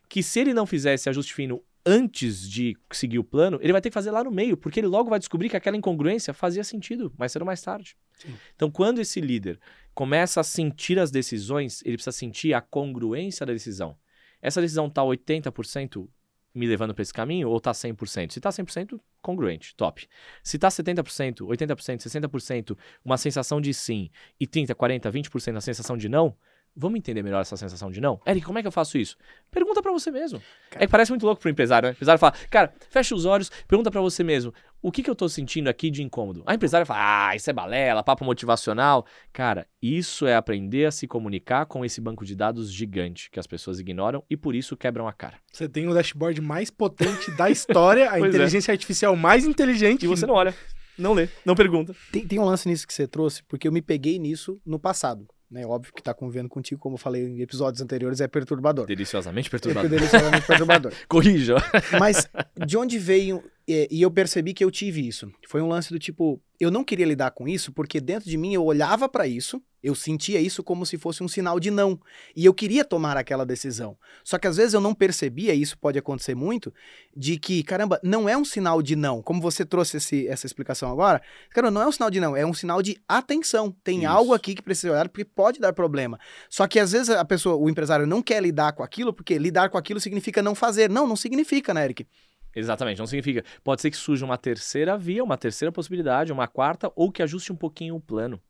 [0.10, 3.82] Que se ele não fizer esse ajuste fino antes de seguir o plano, ele vai
[3.82, 6.64] ter que fazer lá no meio, porque ele logo vai descobrir que aquela incongruência fazia
[6.64, 7.96] sentido, mais cedo ou mais tarde.
[8.18, 8.34] Sim.
[8.56, 9.60] Então, quando esse líder
[9.94, 13.96] começa a sentir as decisões, ele precisa sentir a congruência da decisão.
[14.42, 16.08] Essa decisão está 80%
[16.54, 18.32] me levando para esse caminho ou está 100%?
[18.32, 20.08] Se está 100%, congruente, top.
[20.42, 25.98] Se está 70%, 80%, 60%, uma sensação de sim e 30, 40, 20% a sensação
[25.98, 26.36] de não,
[26.76, 28.20] Vamos entender melhor essa sensação de não?
[28.28, 29.16] Eric, como é que eu faço isso?
[29.50, 30.42] Pergunta pra você mesmo.
[30.76, 31.92] É que parece muito louco pro empresário, né?
[31.92, 35.16] O empresário fala, cara, fecha os olhos, pergunta pra você mesmo, o que, que eu
[35.16, 36.44] tô sentindo aqui de incômodo?
[36.46, 39.04] A empresária fala, ah, isso é balela, papo motivacional.
[39.34, 43.48] Cara, isso é aprender a se comunicar com esse banco de dados gigante que as
[43.48, 45.38] pessoas ignoram e por isso quebram a cara.
[45.52, 48.28] Você tem o dashboard mais potente da história, a é.
[48.28, 50.04] inteligência artificial mais inteligente.
[50.04, 50.54] E você não olha,
[50.98, 51.96] não lê, não pergunta.
[52.12, 55.28] Tem, tem um lance nisso que você trouxe, porque eu me peguei nisso no passado.
[55.50, 55.66] Né?
[55.66, 58.86] Óbvio que tá convivendo contigo, como eu falei em episódios anteriores, é perturbador.
[58.88, 59.90] Deliciosamente É perturbador.
[59.90, 60.92] deliciosamente perturbador.
[61.08, 61.56] Corrija.
[62.00, 62.28] Mas
[62.66, 63.44] de onde veio.
[63.70, 65.32] é, E eu percebi que eu tive isso.
[65.48, 68.54] Foi um lance do tipo, eu não queria lidar com isso, porque dentro de mim
[68.54, 72.00] eu olhava pra isso, eu sentia isso como se fosse um sinal de não.
[72.36, 73.98] E eu queria tomar aquela decisão.
[74.24, 76.74] Só que às vezes eu não percebia, e isso pode acontecer muito,
[77.16, 79.22] de que, caramba, não é um sinal de não.
[79.22, 81.22] Como você trouxe esse- essa explicação agora,
[81.52, 83.72] cara, não é um sinal de não, é um sinal de atenção.
[83.84, 84.08] Tem Isso.
[84.08, 86.20] algo aqui que precisa olhar, porque pode dar problema.
[86.50, 89.70] Só que às vezes a pessoa, o empresário não quer lidar com aquilo, porque lidar
[89.70, 90.90] com aquilo significa não fazer.
[90.90, 92.08] Não, não significa, né, Eric?
[92.56, 93.44] Exatamente, não significa.
[93.64, 97.52] Pode ser que surja uma terceira via, uma terceira possibilidade, uma quarta, ou que ajuste
[97.52, 98.42] um pouquinho o plano.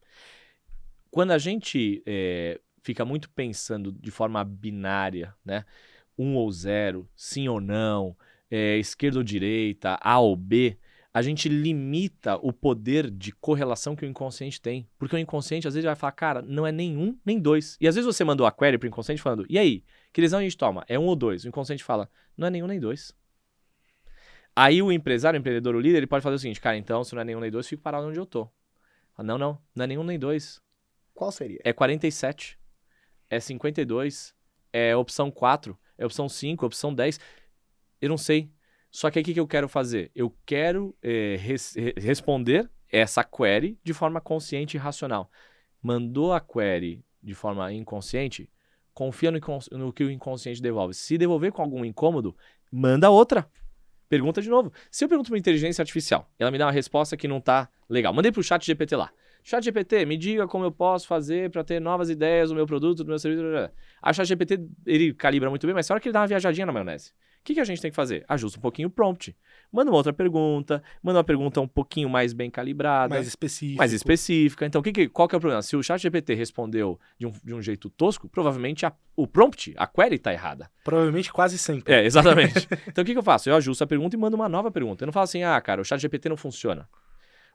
[1.15, 5.63] Quando a gente é, fica muito pensando de forma binária, né?
[6.17, 8.17] Um ou zero, sim ou não,
[8.51, 10.77] é, esquerda ou direita, A ou B,
[11.13, 14.89] a gente limita o poder de correlação que o inconsciente tem.
[14.99, 17.77] Porque o inconsciente às vezes vai falar, cara, não é nem um nem dois.
[17.79, 20.43] E às vezes você mandou a query pro inconsciente falando, e aí, que decisão a
[20.43, 20.83] gente toma?
[20.85, 21.45] É um ou dois?
[21.45, 23.15] O inconsciente fala, não é nenhum nem dois.
[24.53, 27.15] Aí o empresário, o empreendedor, o líder, ele pode fazer o seguinte, cara, então se
[27.15, 28.49] não é nenhum nem dois, fico parado onde eu tô.
[29.13, 30.64] Fala, não, não, não é nenhum nem dois.
[31.15, 31.59] Qual seria?
[31.63, 32.59] É 47,
[33.29, 34.35] é 52,
[34.71, 37.19] é opção 4, é opção 5, opção 10.
[38.01, 38.51] Eu não sei.
[38.91, 40.11] Só que aí o que, eu quero fazer?
[40.13, 45.31] Eu quero eh, res- re- responder essa query de forma consciente e racional.
[45.81, 48.49] Mandou a query de forma inconsciente,
[48.93, 49.39] confia no,
[49.71, 50.93] no que o inconsciente devolve.
[50.93, 52.35] Se devolver com algum incômodo,
[52.71, 53.49] manda outra.
[54.07, 54.71] Pergunta de novo.
[54.91, 58.13] Se eu pergunto para inteligência artificial, ela me dá uma resposta que não tá legal.
[58.13, 59.11] Mandei pro chat GPT lá.
[59.47, 63.03] Chat GPT, me diga como eu posso fazer para ter novas ideias do meu produto,
[63.03, 63.43] do meu serviço.
[63.43, 63.71] blá, blá, blá.
[64.01, 66.65] A Chat GPT, ele calibra muito bem, mas na hora que ele dá uma viajadinha
[66.65, 68.25] na maionese, o que, que a gente tem que fazer?
[68.27, 69.35] Ajusta um pouquinho o prompt.
[69.71, 73.93] Manda uma outra pergunta, manda uma pergunta um pouquinho mais bem calibrada, mais mais, específico.
[73.93, 74.65] específica.
[74.65, 75.61] Então, que que- qual que é o problema?
[75.61, 79.75] Se o Chat GPT respondeu de um, de um jeito tosco, provavelmente a- o prompt,
[79.77, 80.71] a query tá errada.
[80.83, 81.93] Provavelmente quase sempre.
[81.93, 82.67] É, exatamente.
[82.87, 83.47] então o que, que eu faço?
[83.47, 85.03] Eu ajusto a pergunta e mando uma nova pergunta.
[85.03, 86.89] Eu não falo assim, ah, cara, o chat GPT não funciona.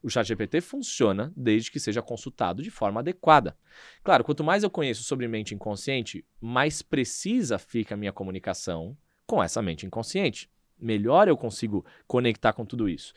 [0.02, 3.56] O chat GPT funciona desde que seja consultado de forma adequada.
[4.02, 9.42] Claro, quanto mais eu conheço sobre mente inconsciente, mais precisa fica a minha comunicação com
[9.42, 10.50] essa mente inconsciente.
[10.78, 13.12] Melhor eu consigo conectar com tudo isso.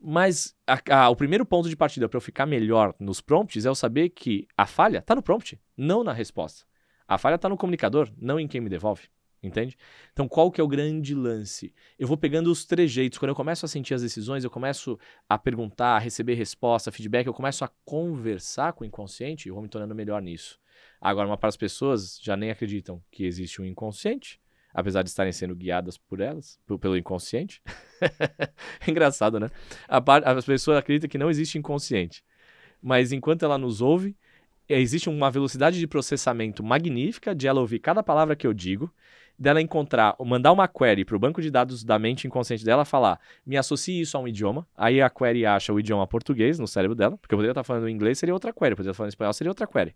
[0.00, 3.68] Mas a- a- o primeiro ponto de partida para eu ficar melhor nos prompts é
[3.68, 6.64] eu saber que a falha está no prompt, não na resposta.
[7.08, 9.08] A falha está no comunicador, não em quem me devolve.
[9.42, 9.76] Entende?
[10.12, 11.72] Então, qual que é o grande lance?
[11.98, 13.18] Eu vou pegando os trejeitos.
[13.18, 17.26] Quando eu começo a sentir as decisões, eu começo a perguntar, a receber resposta, feedback,
[17.26, 20.58] eu começo a conversar com o inconsciente e vou me tornando melhor nisso.
[21.00, 24.40] Agora, uma para as pessoas já nem acreditam que existe um inconsciente,
[24.72, 27.62] apesar de estarem sendo guiadas por elas, pelo inconsciente.
[28.80, 29.48] é engraçado, né?
[30.04, 32.24] Par- as pessoas acreditam que não existe inconsciente.
[32.82, 34.16] Mas enquanto ela nos ouve,
[34.68, 38.92] eh, existe uma velocidade de processamento magnífica de ela ouvir cada palavra que eu digo,
[39.38, 43.20] dela encontrar, mandar uma query para o banco de dados da mente inconsciente dela, falar,
[43.44, 46.94] me associe isso a um idioma, aí a query acha o idioma português no cérebro
[46.94, 49.50] dela, porque eu poderia estar falando inglês, seria outra query, poderia estar falando espanhol, seria
[49.50, 49.94] outra query.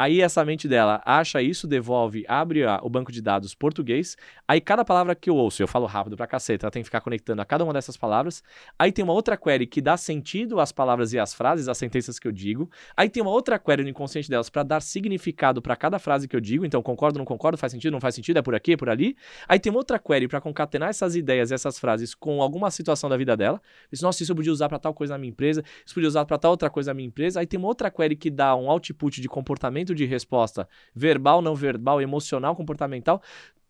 [0.00, 4.16] Aí essa mente dela acha isso, devolve, abre a- o banco de dados português.
[4.46, 7.00] Aí cada palavra que eu ouço, eu falo rápido pra caceta, ela tem que ficar
[7.00, 8.40] conectando a cada uma dessas palavras.
[8.78, 12.16] Aí tem uma outra query que dá sentido às palavras e às frases, às sentenças
[12.16, 12.70] que eu digo.
[12.96, 16.36] Aí tem uma outra query no inconsciente delas pra dar significado pra cada frase que
[16.36, 16.64] eu digo.
[16.64, 19.16] Então concordo, não concordo, faz sentido, não faz sentido, é por aqui, é por ali.
[19.48, 23.16] Aí tem uma outra query pra concatenar essas ideias essas frases com alguma situação da
[23.16, 23.60] vida dela.
[23.90, 26.08] Diz, nossa, isso eu podia usar pra tal coisa na minha empresa, isso eu podia
[26.08, 27.40] usar pra tal outra coisa na minha empresa.
[27.40, 31.54] Aí tem uma outra query que dá um output de comportamento de resposta verbal, não
[31.54, 33.22] verbal, emocional, comportamental.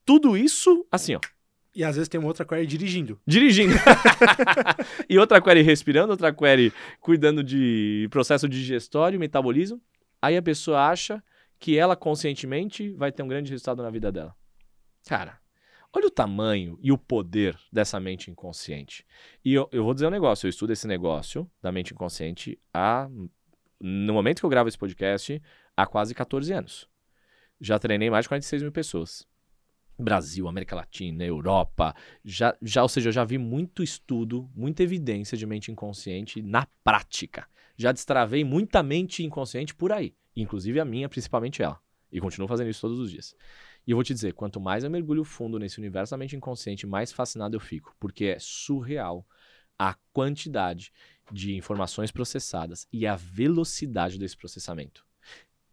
[0.04, 1.20] Tudo isso, assim, ó,
[1.74, 3.20] E às vezes tem uma outra query dirigindo.
[3.26, 3.74] dirigindo.
[5.09, 9.81] e outra query respirando, outra query cuidando de processo digestório, metabolismo.
[10.20, 11.22] Aí a pessoa acha
[11.59, 14.35] que ela conscientemente vai ter um grande resultado na vida dela.
[15.07, 15.38] Cara,
[15.92, 19.04] olha o tamanho e o poder dessa mente inconsciente.
[19.44, 23.09] E eu, eu vou dizer um negócio, eu estudo esse negócio da mente inconsciente há,
[23.81, 25.40] no momento que eu gravo esse podcast,
[25.78, 26.88] há quase 14 anos.
[27.60, 29.24] Já treinei mais de 46 mil pessoas.
[29.96, 35.38] Brasil, América Latina, Europa, já, já, ou seja, eu já vi muito estudo, muita evidência
[35.38, 37.46] de mente inconsciente na prática.
[37.76, 41.80] Já destravei muita mente inconsciente por aí, inclusive a minha, principalmente ela.
[42.10, 43.36] E continuo fazendo isso todos os dias.
[43.86, 46.86] E eu vou te dizer, quanto mais eu mergulho fundo nesse universo da mente inconsciente,
[46.86, 49.24] mais fascinado eu fico, porque é surreal
[49.78, 50.92] a quantidade
[51.30, 55.08] de informações processadas e a velocidade desse processamento.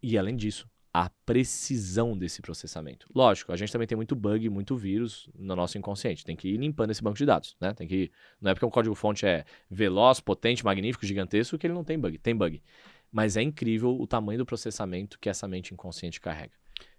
[0.08, 3.08] E além disso, a precisão desse processamento.
[3.12, 6.24] Lógico, a gente também tem muito bug, muito vírus no nosso inconsciente.
[6.24, 7.74] Tem que ir limpando esse banco de dados, né?
[7.74, 8.12] Tem que ir...
[8.40, 12.18] Não é porque um código-fonte é veloz, potente, magnífico, gigantesco que ele não tem bug.
[12.18, 12.62] Tem bug.
[13.10, 16.54] Mas é incrível o tamanho do processamento que essa mente inconsciente carrega.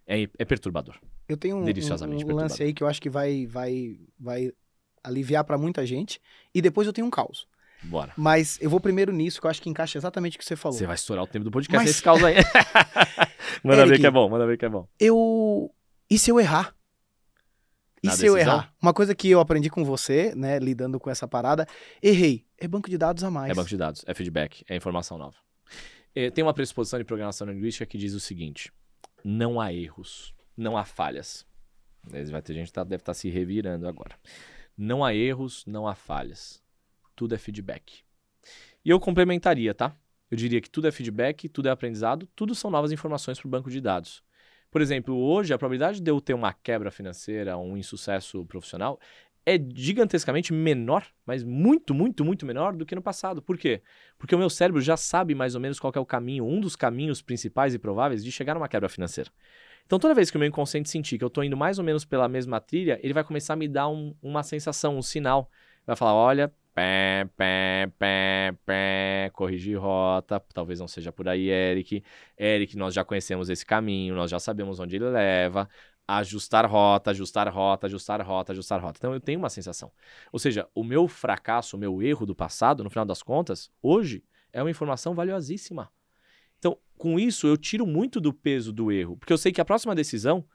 [0.06, 1.00] É, é perturbador.
[1.30, 4.52] Eu tenho um, um, um lance aí que eu acho que vai, vai, vai
[5.02, 6.20] aliviar para muita gente.
[6.54, 7.48] E depois eu tenho um caos.
[7.84, 8.12] Bora.
[8.18, 10.78] Mas eu vou primeiro nisso, que eu acho que encaixa exatamente o que você falou.
[10.78, 12.36] Você vai estourar o tempo do podcast Mas- nesse caos aí.
[13.64, 14.02] manda ver Eric.
[14.02, 14.88] que é bom, manda ver que é bom.
[15.00, 15.74] Eu.
[16.10, 16.76] E se eu errar?
[18.04, 18.56] E Na se eu decisão?
[18.56, 18.74] errar?
[18.82, 21.66] Uma coisa que eu aprendi com você, né, lidando com essa parada,
[22.02, 22.46] errei.
[22.58, 23.52] É banco de dados a mais.
[23.52, 25.36] É banco de dados, é feedback, é informação nova.
[26.16, 28.72] Eh, tem uma pressuposição de programação linguística que diz o seguinte:
[29.24, 31.46] não há erros, não há falhas.
[32.04, 34.16] Vai ter gente que tá- deve estar se revirando agora.
[34.78, 36.62] Não há erros, não há falhas.
[37.18, 38.04] Tudo é feedback.
[38.86, 39.94] E eu complementaria, tá?
[40.30, 43.52] Eu diria que tudo é feedback, tudo é aprendizado, tudo são novas informações para o
[43.52, 44.24] banco de dados.
[44.70, 49.00] Por exemplo, hoje a probabilidade de eu ter uma quebra financeira, um insucesso profissional,
[49.46, 53.42] é gigantescamente menor, mas muito, muito, muito menor do que no passado.
[53.42, 53.82] Por quê?
[54.20, 56.76] Porque o meu cérebro já sabe mais ou menos qual é o caminho, um dos
[56.76, 59.32] caminhos principais e prováveis de chegar numa quebra financeira.
[59.86, 62.04] Então, toda vez que o meu inconsciente sentir que eu estou indo mais ou menos
[62.04, 65.50] pela mesma trilha, ele vai começar a me dar um- uma sensação, um sinal.
[65.86, 72.04] Vai falar: olha, pé, pé, pé, pé, corrigir rota, talvez não seja por aí, Eric.
[72.38, 75.68] Eric, nós já conhecemos esse caminho, nós já sabemos onde ele leva.
[76.08, 78.98] Ajustar rota, ajustar rota, ajustar rota, ajustar rota.
[79.00, 79.92] Então eu tenho uma sensação.
[80.32, 84.24] Ou seja, o meu fracasso, o meu erro do passado, no final das contas, hoje
[84.54, 85.92] é uma informação valiosíssima.
[86.60, 89.66] Então, com isso, eu tiro muito do peso do erro, porque eu sei que a
[89.66, 90.46] próxima decisão,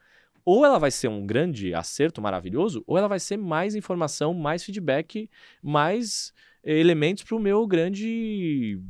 [0.44, 4.64] ou ela vai ser um grande acerto maravilhoso, ou ela vai ser mais informação, mais
[4.64, 5.28] feedback,
[5.62, 8.80] mais eh, elementos para o meu grande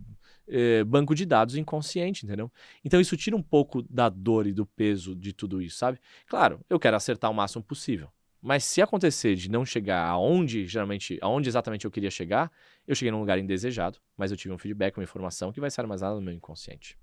[0.49, 2.51] eh, banco de dados inconsciente, entendeu?
[2.85, 5.99] Então, isso tira um pouco da dor e do peso de tudo isso, sabe?
[6.27, 8.09] Claro, eu quero acertar o máximo possível.
[8.41, 12.51] Mas se acontecer de não chegar aonde geralmente, aonde exatamente eu queria chegar,
[12.87, 15.83] eu cheguei num lugar indesejado, mas eu tive um feedback, uma informação que vai ser
[15.83, 16.99] armazenada no meu inconsciente.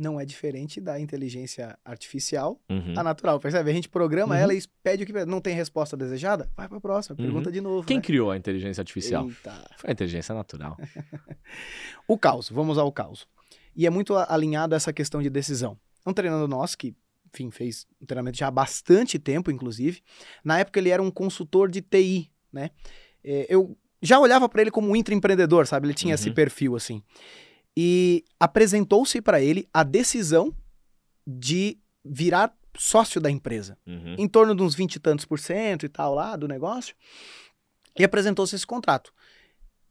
[0.00, 2.94] Não é diferente da inteligência artificial, Uhum.
[2.96, 3.70] a natural, percebe?
[3.70, 4.40] A gente programa Uhum.
[4.40, 7.22] ela e pede o que não tem resposta desejada, vai pra próxima, Uhum.
[7.26, 7.86] pergunta de novo.
[7.86, 8.02] Quem né?
[8.02, 9.28] criou a inteligência artificial?
[9.28, 9.70] Eita.
[9.76, 10.78] Foi a inteligência natural.
[12.08, 13.26] O caos, vamos ao caos.
[13.76, 15.78] E é muito a- alinhado a essa questão de decisão.
[16.06, 16.94] Um treinador nosso que,
[17.32, 20.00] enfim, fez um treinamento já há bastante tempo, inclusive.
[20.44, 22.70] Na época ele era um consultor de TI, né?
[23.22, 25.86] É, eu já olhava para ele como um intraempreendedor, sabe?
[25.86, 26.34] Ele tinha esse Uhum.
[26.34, 27.02] perfil assim.
[27.82, 30.54] E apresentou-se para ele a decisão
[31.26, 34.16] de virar sócio da empresa Uhum.
[34.18, 36.94] em torno de uns 20 e tantos por cento e tal lá do negócio.
[37.98, 39.12] E apresentou-se esse contrato.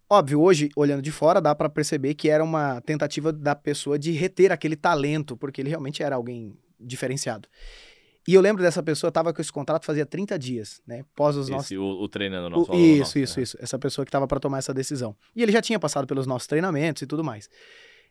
[0.08, 4.12] Óbvio, hoje, olhando de fora, dá para perceber que era uma tentativa da pessoa de
[4.12, 7.47] reter aquele talento, porque ele realmente era alguém diferenciado.
[8.27, 11.03] E eu lembro dessa pessoa, tava com esse contrato fazia 30 dias, né?
[11.15, 12.71] Pós os nossos Esse, o, o treinando o- nosso.
[12.71, 13.43] aluno isso, nosso, isso, né?
[13.43, 13.58] isso.
[13.60, 15.15] Essa pessoa que estava para tomar essa decisão.
[15.36, 17.49] E ele já tinha passado pelos nossos treinamentos e tudo mais.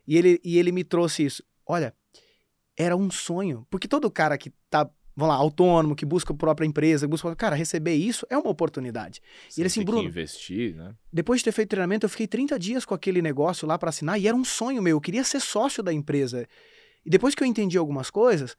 [0.07, 1.43] E ele, e ele me trouxe isso.
[1.65, 1.93] Olha,
[2.77, 3.65] era um sonho.
[3.69, 7.33] Porque todo cara que tá, vamos lá, autônomo, que busca a própria empresa, que busca,
[7.35, 9.21] cara, receber isso é uma oportunidade.
[9.47, 10.95] Você ele assim, Bruno- investir, né?
[11.13, 14.19] Depois de ter feito treinamento, eu fiquei 30 dias com aquele negócio lá para assinar
[14.19, 14.97] e era um sonho meu.
[14.97, 16.47] Eu queria ser sócio da empresa.
[17.05, 18.57] E depois que eu entendi algumas coisas,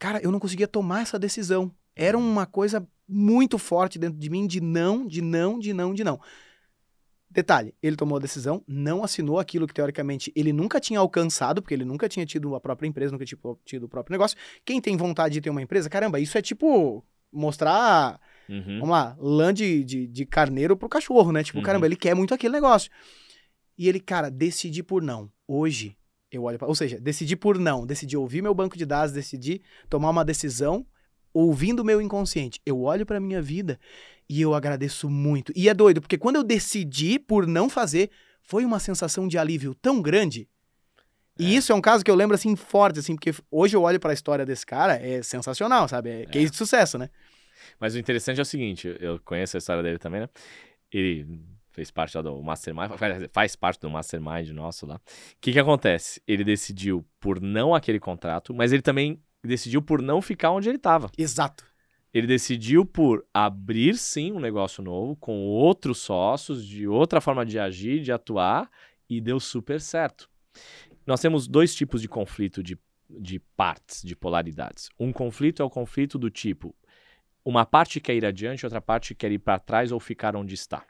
[0.00, 1.70] cara, eu não conseguia tomar essa decisão.
[1.94, 6.02] Era uma coisa muito forte dentro de mim de não, de não, de não, de
[6.02, 6.18] não.
[7.30, 11.74] Detalhe, ele tomou a decisão, não assinou aquilo que teoricamente ele nunca tinha alcançado, porque
[11.74, 14.36] ele nunca tinha tido a própria empresa, nunca tinha tido o próprio negócio.
[14.64, 18.80] Quem tem vontade de ter uma empresa, caramba, isso é tipo mostrar Uhum.
[18.80, 21.44] vamos lá, lã de, de, de carneiro pro cachorro, né?
[21.44, 21.64] Tipo, Uhum.
[21.64, 22.90] caramba, ele quer muito aquele negócio.
[23.78, 25.30] E ele, cara, decidi por não.
[25.46, 25.96] Hoje,
[26.30, 26.68] eu olho pra...
[26.68, 27.86] Ou seja, decidi por não.
[27.86, 30.86] Decidi ouvir meu banco de dados, decidi tomar uma decisão
[31.32, 32.60] ouvindo o meu inconsciente.
[32.64, 33.78] Eu olho pra minha vida
[34.28, 35.52] e eu agradeço muito.
[35.56, 38.10] E é doido, porque quando eu decidi por não fazer,
[38.42, 40.48] foi uma sensação de alívio tão grande.
[41.38, 41.58] E É.
[41.58, 44.12] isso é um caso que eu lembro, assim, forte, assim, porque hoje eu olho pra
[44.12, 46.10] história desse cara, é sensacional, sabe?
[46.10, 47.08] É case de sucesso, né?
[47.78, 50.28] Mas o interessante é o seguinte, eu conheço a história dele também, né?
[50.92, 51.26] Ele
[51.80, 52.90] fez parte lá do Mastermind,
[53.32, 54.96] faz- parte do Mastermind nosso lá.
[54.96, 55.00] O
[55.40, 56.20] que que acontece?
[56.26, 60.76] Ele decidiu por não aquele contrato, mas ele também decidiu por não ficar onde ele
[60.76, 61.10] estava.
[61.16, 61.64] Exato.
[62.12, 67.58] Ele decidiu por abrir sim um negócio novo com outros sócios, de outra forma de
[67.58, 68.68] agir, de atuar,
[69.08, 70.28] e deu super certo.
[71.06, 72.78] Nós temos dois tipos de conflito de
[73.18, 74.88] de partes, de polaridades.
[74.98, 76.72] Um conflito é o conflito do tipo:
[77.44, 80.84] uma parte quer ir adiante, outra parte quer ir para trás ou ficar onde está.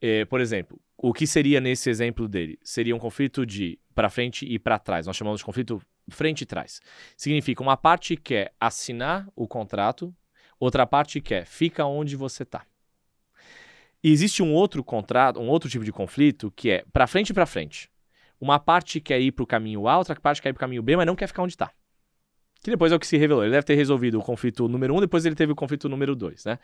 [0.00, 2.58] É, por exemplo, o que seria nesse exemplo dele?
[2.62, 5.06] Seria um conflito de para frente e para trás.
[5.06, 6.80] Nós chamamos de conflito frente e trás.
[7.16, 10.14] Significa uma parte quer assinar o contrato,
[10.58, 12.64] outra parte quer fica onde você está.
[14.02, 17.46] Existe um outro contrato, um outro tipo de conflito que é para frente e para
[17.46, 17.90] frente.
[18.40, 20.82] Uma parte quer ir para o caminho A, outra parte quer ir para o caminho
[20.82, 21.72] B, mas não quer ficar onde está.
[22.62, 23.44] Que depois é o que se revelou.
[23.44, 26.44] Ele deve ter resolvido o conflito número um, depois ele teve o conflito número dois,
[26.44, 26.58] né?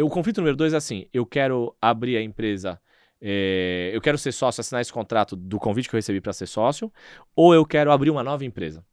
[0.00, 2.80] O conflito número dois é assim: eu quero abrir a empresa,
[3.20, 6.46] é, eu quero ser sócio, assinar esse contrato do convite que eu recebi para ser
[6.46, 6.92] sócio,
[7.34, 8.84] ou eu quero abrir uma nova empresa.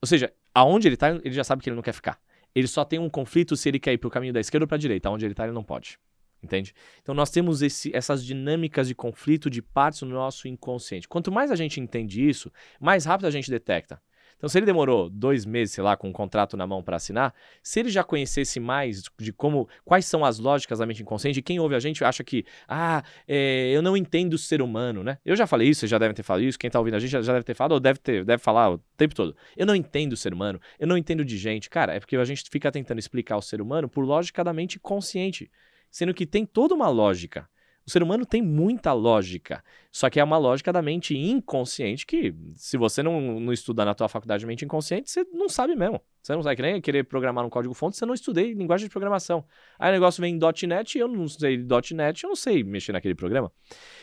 [0.00, 2.20] Ou seja, aonde ele está, ele já sabe que ele não quer ficar.
[2.54, 4.68] Ele só tem um conflito se ele quer ir para o caminho da esquerda ou
[4.68, 5.08] para a direita.
[5.08, 5.98] Aonde ele está, ele não pode.
[6.42, 6.72] Entende?
[7.02, 11.08] Então nós temos esse, essas dinâmicas de conflito de partes no nosso inconsciente.
[11.08, 14.00] Quanto mais a gente entende isso, mais rápido a gente detecta.
[14.38, 17.34] Então, se ele demorou dois meses, sei lá, com um contrato na mão para assinar,
[17.62, 21.58] se ele já conhecesse mais de como, quais são as lógicas da mente inconsciente, quem
[21.58, 25.18] ouve a gente acha que, ah, é, eu não entendo o ser humano, né?
[25.24, 27.10] Eu já falei isso, vocês já devem ter falado isso, quem tá ouvindo a gente
[27.10, 29.36] já, já deve ter falado, ou deve, ter, deve falar o tempo todo.
[29.56, 31.68] Eu não entendo o ser humano, eu não entendo de gente.
[31.68, 34.78] Cara, é porque a gente fica tentando explicar o ser humano por lógica da mente
[34.78, 35.50] consciente
[35.90, 37.48] sendo que tem toda uma lógica.
[37.88, 42.34] O ser humano tem muita lógica, só que é uma lógica da mente inconsciente que,
[42.54, 45.98] se você não, não estuda na tua faculdade de mente inconsciente, você não sabe mesmo.
[46.20, 49.42] Você não sabe que nem querer programar um código-fonte, você não estudei linguagem de programação.
[49.78, 51.56] Aí o negócio vem em .NET, eu não sei
[51.94, 53.50] .NET, eu não sei mexer naquele programa.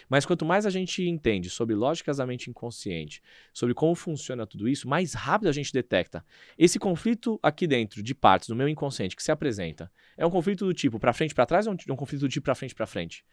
[0.09, 3.21] Mas quanto mais a gente entende sobre lógicas da mente inconsciente,
[3.53, 6.25] sobre como funciona tudo isso, mais rápido a gente detecta.
[6.57, 10.65] Esse conflito aqui dentro de partes do meu inconsciente que se apresenta é um conflito
[10.65, 13.23] do tipo para frente para trás ou um conflito do tipo para frente para frente?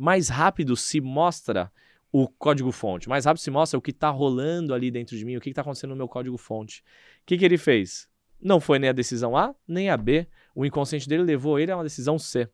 [0.00, 1.70] Mais rápido se mostra
[2.10, 5.40] o código-fonte, mais rápido se mostra o que está rolando ali dentro de mim, o
[5.40, 6.80] que está acontecendo no meu código-fonte.
[6.80, 8.08] O que, que ele fez?
[8.40, 10.26] Não foi nem a decisão A, nem a B.
[10.54, 12.48] O inconsciente dele levou ele a uma decisão C.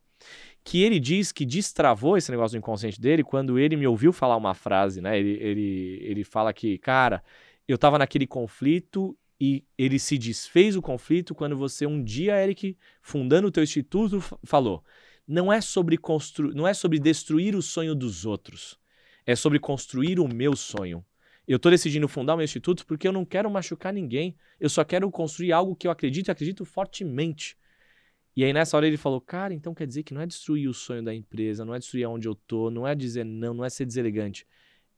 [0.64, 4.36] Que ele diz que destravou esse negócio do inconsciente dele quando ele me ouviu falar
[4.36, 5.16] uma frase, né?
[5.16, 7.22] Ele, ele, ele fala que, cara,
[7.68, 12.76] eu estava naquele conflito e ele se desfez o conflito quando você um dia, Eric,
[13.00, 14.82] fundando o teu instituto, falou:
[15.26, 18.78] não é sobre construir, não é sobre destruir o sonho dos outros.
[19.26, 21.04] É sobre construir o meu sonho.
[21.48, 24.36] Eu estou decidindo fundar o meu instituto porque eu não quero machucar ninguém.
[24.60, 27.56] Eu só quero construir algo que eu acredito e acredito fortemente.
[28.36, 30.74] E aí nessa hora ele falou, cara, então quer dizer que não é destruir o
[30.74, 33.70] sonho da empresa, não é destruir onde eu tô, não é dizer não, não é
[33.70, 34.46] ser deselegante.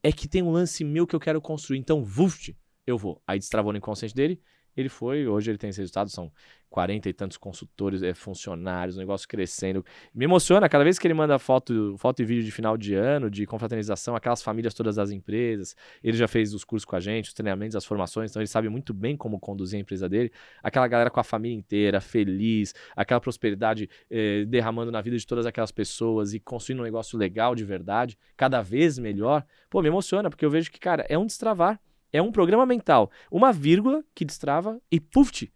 [0.03, 1.79] É que tem um lance meu que eu quero construir.
[1.79, 2.55] Então, vuf,
[2.87, 3.23] eu vou.
[3.27, 4.41] Aí destravou no inconsciente dele
[4.81, 6.31] ele foi, hoje ele tem esse resultado, são
[6.71, 9.85] 40 e tantos consultores, é, funcionários, o negócio crescendo.
[10.15, 13.31] Me emociona cada vez que ele manda foto, foto e vídeo de final de ano,
[13.31, 15.75] de confraternização, aquelas famílias todas das empresas.
[16.03, 18.69] Ele já fez os cursos com a gente, os treinamentos, as formações, então ele sabe
[18.69, 20.31] muito bem como conduzir a empresa dele.
[20.63, 25.47] Aquela galera com a família inteira, feliz, aquela prosperidade eh, derramando na vida de todas
[25.47, 29.45] aquelas pessoas e construindo um negócio legal de verdade, cada vez melhor.
[29.71, 31.81] Pô, me emociona, porque eu vejo que, cara, é um destravar.
[32.13, 33.11] É um programa mental.
[33.31, 35.53] Uma vírgula que destrava e puf!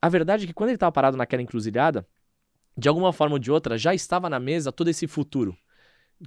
[0.00, 2.06] A verdade é que quando ele estava parado naquela encruzilhada,
[2.76, 5.56] de alguma forma ou de outra, já estava na mesa todo esse futuro.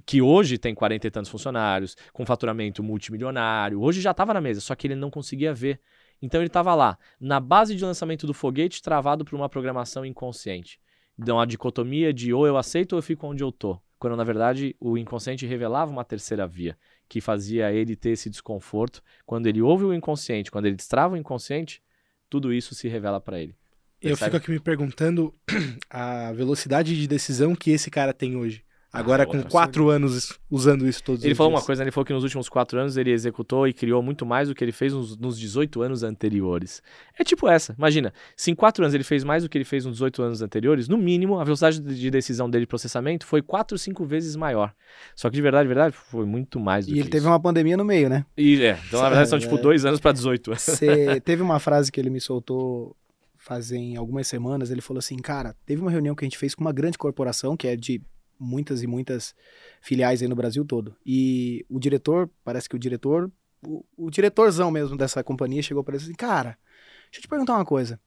[0.06, 3.80] Que hoje tem 40 e tantos funcionários, com faturamento multimilionário.
[3.80, 5.80] Hoje já estava na mesa, só que ele não conseguia ver.
[6.22, 10.80] Então ele estava lá, na base de lançamento do foguete, travado por uma programação inconsciente.
[11.18, 13.78] Então a dicotomia de ou eu aceito ou eu fico onde eu tô.
[13.98, 16.76] Quando na verdade o inconsciente revelava uma terceira via
[17.08, 19.02] que fazia ele ter esse desconforto.
[19.26, 21.82] Quando ele ouve o inconsciente, quando ele destrava o inconsciente,
[22.28, 23.54] tudo isso se revela para ele.
[24.00, 25.34] Eu fico aqui me perguntando
[25.88, 28.63] a velocidade de decisão que esse cara tem hoje.
[28.94, 31.62] Agora, ah, com quatro anos usando isso todos ele os falou dias.
[31.62, 34.48] uma coisa, ele falou que nos últimos quatro anos ele executou e criou muito mais
[34.48, 36.80] do que ele fez nos, nos 18 anos anteriores.
[37.18, 39.84] É tipo essa, imagina, se em quatro anos ele fez mais do que ele fez
[39.84, 43.76] nos 18 anos anteriores, no mínimo, a velocidade de decisão dele de processamento foi quatro,
[43.76, 44.72] cinco vezes maior.
[45.16, 47.28] Só que de verdade, de verdade, foi muito mais do e que ele teve isso.
[47.28, 48.24] uma pandemia no meio, né?
[48.36, 50.54] E, é, então na verdade são tipo dois anos para 18.
[50.54, 52.96] Você teve uma frase que ele me soltou
[53.44, 56.62] fazem algumas semanas, ele falou assim, cara, teve uma reunião que a gente fez com
[56.62, 58.00] uma grande corporação, que é de
[58.38, 59.34] muitas e muitas
[59.80, 60.96] filiais aí no Brasil todo.
[61.04, 63.30] E o diretor, parece que o diretor,
[63.66, 66.58] o, o diretorzão mesmo dessa companhia chegou para ele assim, cara,
[67.04, 68.00] deixa eu te perguntar uma coisa.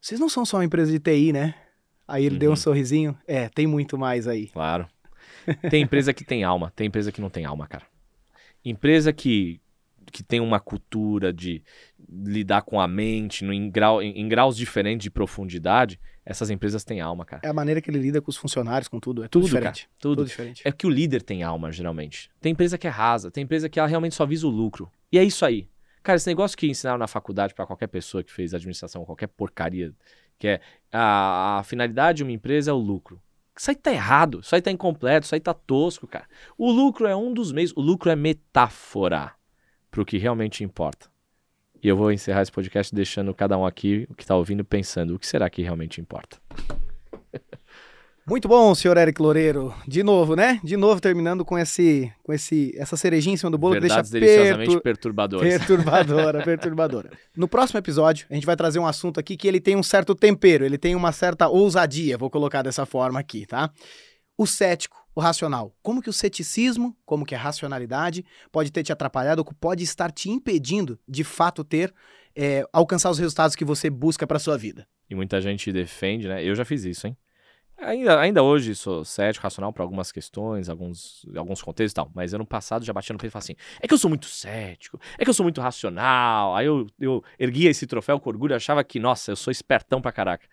[0.00, 1.54] Vocês não são só uma empresa de TI, né?
[2.06, 2.38] Aí ele uhum.
[2.38, 2.56] deu um uhum.
[2.56, 3.18] sorrisinho.
[3.26, 4.48] É, tem muito mais aí.
[4.48, 4.86] Claro.
[5.70, 7.86] Tem empresa que tem alma, tem empresa que não tem alma, cara.
[8.64, 9.60] Empresa que
[10.12, 11.62] que tem uma cultura de
[12.08, 16.82] lidar com a mente no, em, grau, em, em, graus diferentes de profundidade, essas empresas
[16.82, 17.40] têm alma, cara.
[17.44, 19.22] É a maneira que ele lida com os funcionários, com tudo.
[19.22, 19.82] É tudo, tudo diferente.
[19.82, 20.16] Cara, tudo.
[20.16, 20.62] tudo diferente.
[20.64, 22.28] É que o líder tem alma, geralmente.
[22.40, 24.90] Tem empresa que é rasa, tem empresa que ela realmente só visa o lucro.
[25.12, 25.68] E é isso aí.
[26.02, 29.92] Cara, esse negócio que ensinaram na faculdade para qualquer pessoa que fez administração, qualquer porcaria,
[30.36, 30.60] que é
[30.92, 33.22] a, a finalidade de uma empresa é o lucro.
[33.56, 36.26] Isso aí tá errado, isso aí tá incompleto, isso aí tá tosco, cara.
[36.58, 39.32] O lucro é um dos meios, o lucro é metáfora
[39.90, 41.08] pro que realmente importa.
[41.86, 45.20] E eu vou encerrar esse podcast deixando cada um aqui, que tá ouvindo, pensando, o
[45.20, 46.36] que será que realmente importa?
[48.26, 49.72] Muito bom, senhor Eric Loureiro.
[49.86, 50.58] De novo, né?
[50.64, 54.18] De novo terminando com esse, com esse, essa cerejinha em cima do bolo Verdades que
[54.18, 55.48] deixa deliciosamente pertur- perturbadoras.
[55.48, 57.10] perturbadora, perturbadora.
[57.36, 60.12] No próximo episódio, a gente vai trazer um assunto aqui que ele tem um certo
[60.12, 63.70] tempero, ele tem uma certa ousadia, vou colocar dessa forma aqui, tá?
[64.36, 65.74] O cético, o racional.
[65.82, 70.12] Como que o ceticismo, como que a racionalidade pode ter te atrapalhado ou pode estar
[70.12, 71.92] te impedindo de fato ter
[72.36, 74.86] é, alcançar os resultados que você busca para sua vida.
[75.08, 76.44] E muita gente defende, né?
[76.44, 77.16] Eu já fiz isso, hein?
[77.78, 82.10] Ainda, ainda hoje sou cético, racional para algumas questões, alguns, alguns contextos e tal.
[82.14, 84.26] Mas ano passado já batia no peito e falava assim: é que eu sou muito
[84.26, 86.54] cético, é que eu sou muito racional.
[86.54, 90.12] Aí eu, eu erguia esse troféu com orgulho achava que, nossa, eu sou espertão pra
[90.12, 90.46] caraca.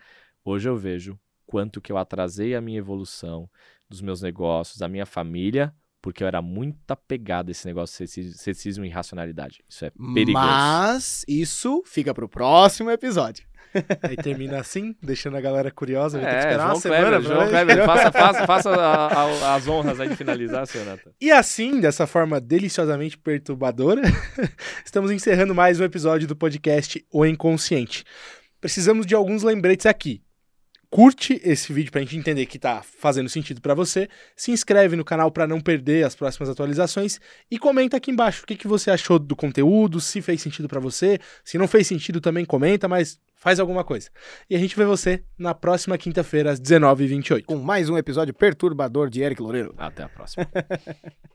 [0.43, 3.49] Hoje eu vejo quanto que eu atrasei a minha evolução
[3.93, 8.33] dos meus negócios, da minha família, porque eu era muito apegado a esse negócio de
[8.33, 9.63] ceticismo- e racionalidade.
[9.69, 10.45] Isso é perigoso.
[10.45, 13.45] Mas isso fica pro próximo episódio.
[14.03, 16.19] Aí termina assim, deixando a galera curiosa.
[16.19, 17.01] Vai ter que É, esperar João uma semana.
[17.07, 17.49] Kleber, João ver.
[17.49, 21.11] Kleber, faça, faça, faça a- a- as honras aí de finalizar, senhor Nathan.
[21.21, 24.01] E assim, dessa forma deliciosamente perturbadora,
[24.85, 28.03] estamos encerrando mais um episódio do podcast O Inconsciente.
[28.59, 30.21] Precisamos de alguns lembretes aqui.
[30.93, 34.07] Curte esse vídeo pra gente entender que tá fazendo sentido pra você.
[34.35, 37.19] Se inscreve no canal pra não perder as próximas atualizações
[37.49, 40.79] e comenta aqui embaixo o que, que você achou do conteúdo, se fez sentido pra
[40.79, 44.11] você, se não fez sentido também comenta, mas faz alguma coisa.
[44.47, 47.43] E a gente vê você na próxima quinta-feira às 19h28.
[47.45, 49.73] Com mais um episódio perturbador de Eric Loureiro.
[49.75, 50.47] Até a próxima.